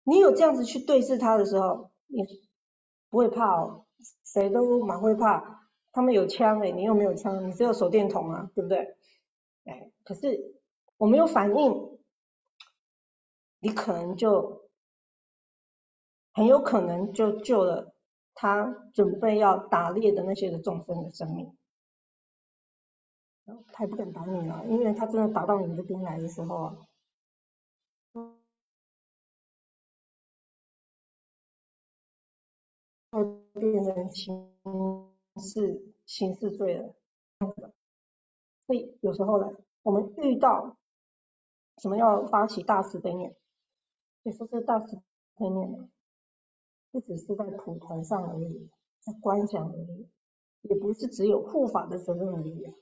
[0.04, 2.22] 你有这样子去对视他的时候，你
[3.14, 3.86] 不会怕哦，
[4.24, 5.70] 谁都蛮会怕。
[5.92, 8.96] 他们有枪哎，你又没有枪，你只有手电筒啊，对不对？
[9.66, 10.60] 哎，可是
[10.96, 12.00] 我没有反应，
[13.60, 14.68] 你可能就
[16.32, 17.94] 很有可能就救了
[18.34, 21.56] 他准备要打猎的那些的众生的生命。
[23.72, 26.76] 他也不敢打你了，因为他真的打到你这边来的时候啊，
[33.14, 33.24] 会
[33.60, 34.50] 变成刑
[35.36, 36.94] 事刑事罪了，
[38.66, 40.76] 所以有时候呢，我们遇到
[41.78, 43.36] 什么要发起大慈悲念，
[44.24, 44.96] 你说这大慈
[45.36, 45.88] 悲念呢，
[46.90, 50.08] 不只是在普团上而已，在观想而已，
[50.62, 52.74] 也不是只有护法的责任而已啊。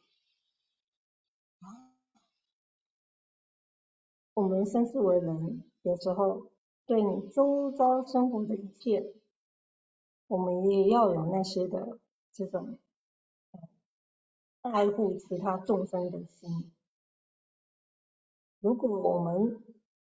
[4.33, 6.51] 我们生世为人，有时候
[6.87, 9.15] 对你周遭生活的一切，
[10.33, 11.99] 我们也要有那些的。
[12.35, 12.79] 这种
[14.63, 16.73] 爱护其他众生的心，
[18.59, 19.63] 如果我们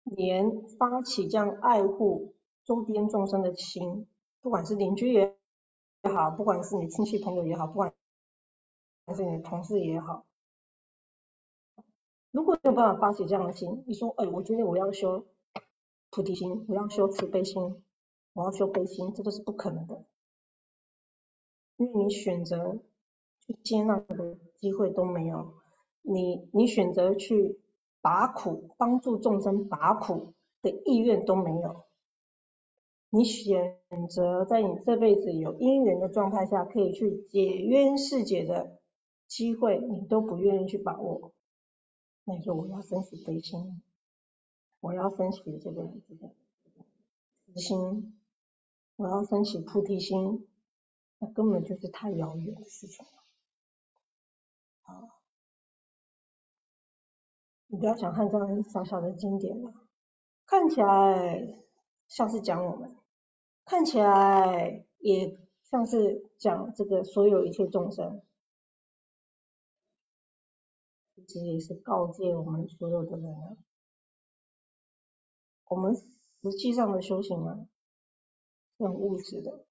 [0.03, 4.07] 连发起这样爱护周边众生的心，
[4.39, 5.38] 不管是邻居也
[6.03, 7.93] 也好，不管是你亲戚朋友也好，不管
[9.05, 10.26] 还是你的同事也好，
[12.32, 15.26] 如果没有办法发起这样的心，你说，哎，我觉得我要修
[16.09, 17.84] 菩提心，我要修慈悲心，
[18.32, 20.05] 我要修悲心，这都是不可能的。
[21.84, 22.79] 因为你选择
[23.41, 25.53] 去接纳的机会都没有，
[26.01, 27.59] 你你选择去
[27.99, 31.84] 拔苦帮助众生拔苦的意愿都没有，
[33.09, 38.79] 你选择在你这辈子有因缘的状态下可以去解冤释结的
[39.27, 41.34] 机会，你都不愿意去把握，
[42.23, 43.81] 那就我要升起悲心，
[44.79, 46.29] 我要升起这个这个
[47.53, 48.17] 慈心，
[48.95, 50.47] 我要升起菩提心。
[51.24, 53.11] 那根本就是太遥远的事情了。
[54.82, 55.07] 啊，
[57.67, 59.74] 你不要想看这样小小的经典了，
[60.45, 61.63] 看起来
[62.09, 62.97] 像是讲我们，
[63.63, 68.21] 看起来也像是讲这个所有一切众生，
[71.26, 73.55] 其实也是告诫我们所有的人啊，
[75.69, 77.65] 我们实际上的修行啊，
[78.78, 79.65] 是很务实的。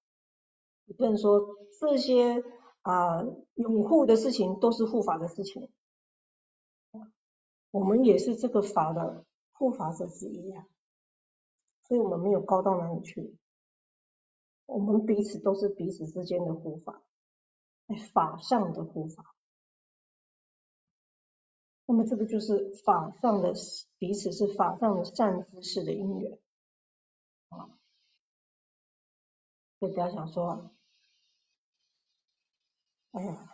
[0.85, 2.43] 你不能说这些
[2.81, 3.23] 啊
[3.55, 5.71] 拥护的事情都是护法的事情，
[7.71, 10.67] 我们也是这个法的护法者之一啊，
[11.87, 13.35] 所以我们没有高到哪里去，
[14.65, 17.01] 我们彼此都是彼此之间的护法，
[18.13, 19.35] 法上的护法，
[21.85, 23.53] 那么这个就是法上的
[23.97, 26.37] 彼此是法上的善知识的因缘。
[27.49, 27.69] 啊。
[29.83, 30.71] 就不要想说，
[33.11, 33.49] 哎呀，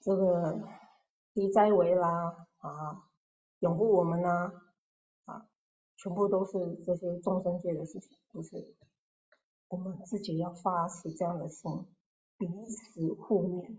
[0.00, 0.60] 这个
[1.32, 3.04] 低灾为啦啊，
[3.60, 4.52] 拥护我们呐
[5.26, 5.46] 啊，
[5.96, 8.74] 全部都是这些众生界的事情，不是
[9.68, 11.86] 我们自己要发起这样的心，
[12.36, 13.78] 彼此护念，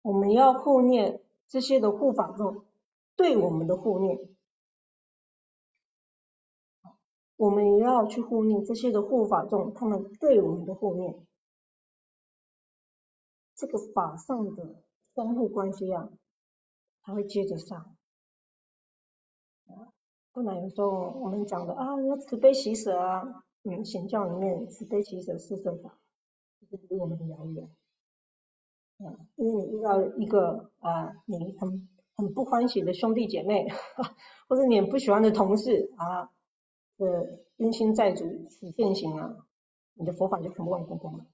[0.00, 2.64] 我们要护念这些的护法众
[3.14, 4.31] 对我们的护念。
[7.42, 11.26] 我们也要去护念这些的护法众，他们对我们的护念，
[13.56, 14.76] 这个法上的
[15.16, 16.08] 相互关系啊，
[17.02, 17.96] 才会接着上。
[20.32, 25.98] 不然有时候我们讲的啊，要慈悲喜舍啊，嗯，显教里面慈悲喜舍四摄法，
[26.70, 27.68] 就是离我们很遥远。
[28.98, 33.66] 啊，因为你遇到一个啊，你很很不欢喜的兄弟姐妹，
[34.46, 36.30] 或者你很不喜欢的同事啊。
[37.04, 39.46] 的冤亲债主起现行啊，
[39.94, 41.26] 你的佛法就全部忘光光了。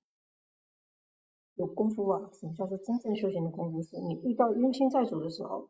[1.55, 3.83] 有功夫啊，什么叫做真正修行的功夫？
[3.83, 5.69] 是你遇到冤亲债主的时候，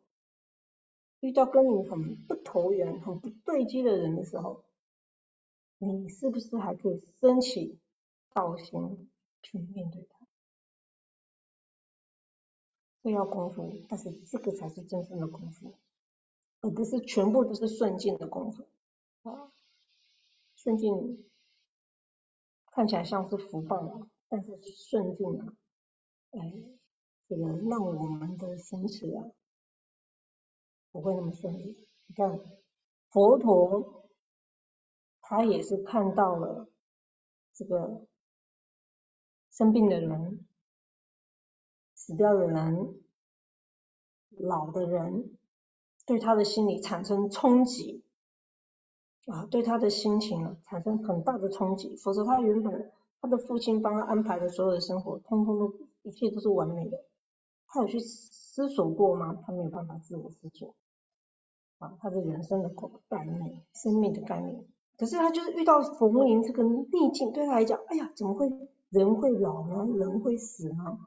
[1.21, 4.65] 遇到跟你很不投缘、很不对机的人的时候，
[5.79, 7.79] 你是不是还可以升起
[8.35, 9.11] 道心
[9.43, 10.27] 去面对他？
[13.03, 15.73] 这要功夫，但是这个才是真正的功夫，
[16.61, 18.67] 而不是全部都是顺境的功夫
[19.23, 19.53] 啊。
[20.61, 21.25] 顺境
[22.73, 25.55] 看起来像是福报，但是顺境啊，
[26.33, 26.53] 哎，
[27.29, 29.23] 这个让我们的心持啊
[30.91, 31.87] 不会那么顺利。
[32.07, 32.41] 你看
[33.09, 34.11] 佛陀，
[35.21, 36.69] 他也是看到了
[37.55, 38.09] 这个
[39.53, 40.45] 生病的人、
[41.95, 43.01] 死掉的人、
[44.31, 45.39] 老的人，
[46.05, 48.03] 对他的心理产生冲击。
[49.29, 51.95] 啊，对他的心情啊产生很大的冲击。
[51.97, 57.05] 否则他原本他的父亲帮他安排的所有的生活，通通都一切都是完美的。
[57.67, 59.39] 他有去思索过吗？
[59.45, 60.75] 他没有办法自我思索。
[61.79, 62.71] 啊，他的人生的
[63.09, 64.65] 概念、生命的概念。
[64.97, 68.51] 可是他就是遇到逢迎这个逆境，对他来讲，哎呀，怎么会
[68.89, 69.87] 人会老呢？
[69.95, 70.99] 人会死呢？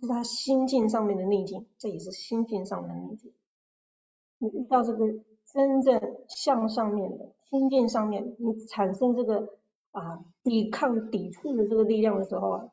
[0.00, 3.34] 是他心境上面的逆境，这也是心境上的逆境。
[4.38, 5.04] 你遇到这个。
[5.54, 9.60] 真正向上面的心境上面，你产生这个
[9.92, 12.72] 啊抵抗、抵触的这个力量的时候啊，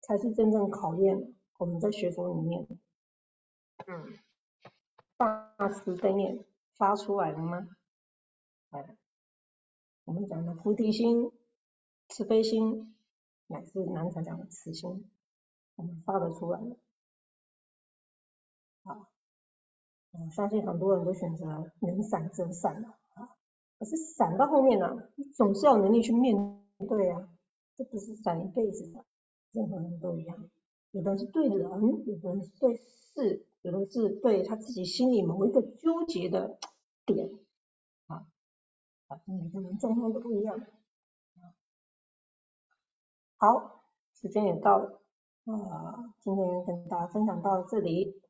[0.00, 2.64] 才是真正考验我们在学佛里面，
[3.86, 4.18] 嗯，
[5.16, 6.44] 大慈悲念
[6.76, 7.66] 发出来了吗？
[8.70, 8.96] 哎，
[10.04, 11.32] 我们讲的菩提心、
[12.08, 12.94] 慈悲心，
[13.48, 15.10] 乃至南禅讲的慈心，
[15.74, 16.76] 我们发得出来了，
[18.84, 19.08] 啊。
[20.12, 21.46] 我相信很多人都选择
[21.80, 22.84] 能闪则闪
[23.14, 23.36] 啊，
[23.78, 26.36] 可是闪到后面呢，你总是要能力去面
[26.86, 27.28] 对啊，
[27.76, 29.04] 这不是闪一辈子的，
[29.52, 30.50] 任何人都一样，
[30.90, 31.58] 有的是对人，
[32.06, 36.58] 有的人是对事，有的是对他自己心里某一个纠结的
[37.06, 37.30] 点
[38.06, 38.26] 啊，
[39.08, 40.60] 啊，每个人状况都不一样。
[43.38, 43.82] 好，
[44.14, 45.00] 时间也到了
[45.46, 48.20] 啊，今天跟大家分享到这里，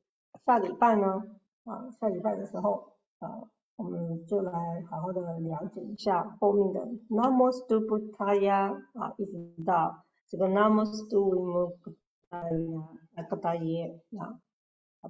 [0.47, 1.24] 下礼拜呢？
[1.64, 3.44] 啊，下礼拜的时候，啊，
[3.76, 12.84] 我们就来好好的了解一下后面的 Namastu Buddhaya 啊，一直到这个 Namastu Vimukhtaya
[13.14, 14.40] Akataya 啊，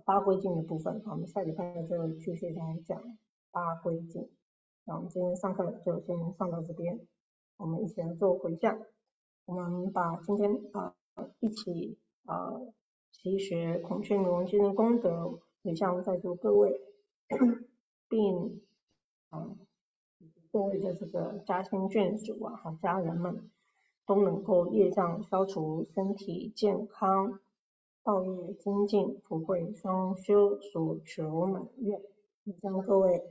[0.05, 3.01] 八归境的部分，我们下礼拜就继续来讲
[3.51, 4.29] 八归境。
[4.85, 7.01] 那我们今天上课就先上到这边，
[7.57, 8.79] 我们一起来做回向。
[9.47, 10.95] 我们把今天啊
[11.41, 12.61] 一起啊
[13.11, 15.41] 习学孔雀明王经的功德。
[15.63, 16.81] 也向在座各位，
[18.09, 18.61] 并
[19.31, 19.57] 啊
[20.51, 23.51] 各位的这个家亲眷属啊和家人们，
[24.07, 27.41] 都能够业障消除，身体健康
[28.03, 32.03] 道业精进，福慧双修，所求满愿。
[32.45, 33.23] 以上各位，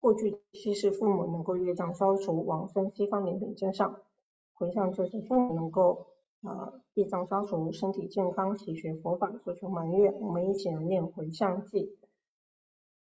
[0.00, 4.00] 过去七世父母能够业障消除，往生西方莲品真上，
[4.54, 6.06] 回向就是父母能够
[6.44, 10.12] 呃业障消除，身体健康，祈学佛法，所求满愿。
[10.20, 11.98] 我们一起来念回向记。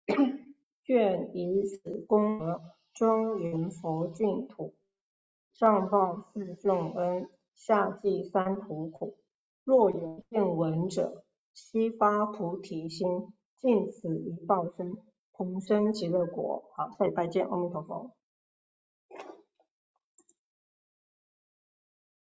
[0.85, 2.61] 愿以此功德
[2.93, 4.73] 庄严佛净土，
[5.53, 9.17] 上报四重恩，下济三途苦。
[9.63, 11.23] 若有见闻者，
[11.53, 14.97] 悉发菩提心，尽此一报身，
[15.33, 16.65] 同生极乐国。
[16.75, 18.11] 好，下礼拜见，阿弥陀佛。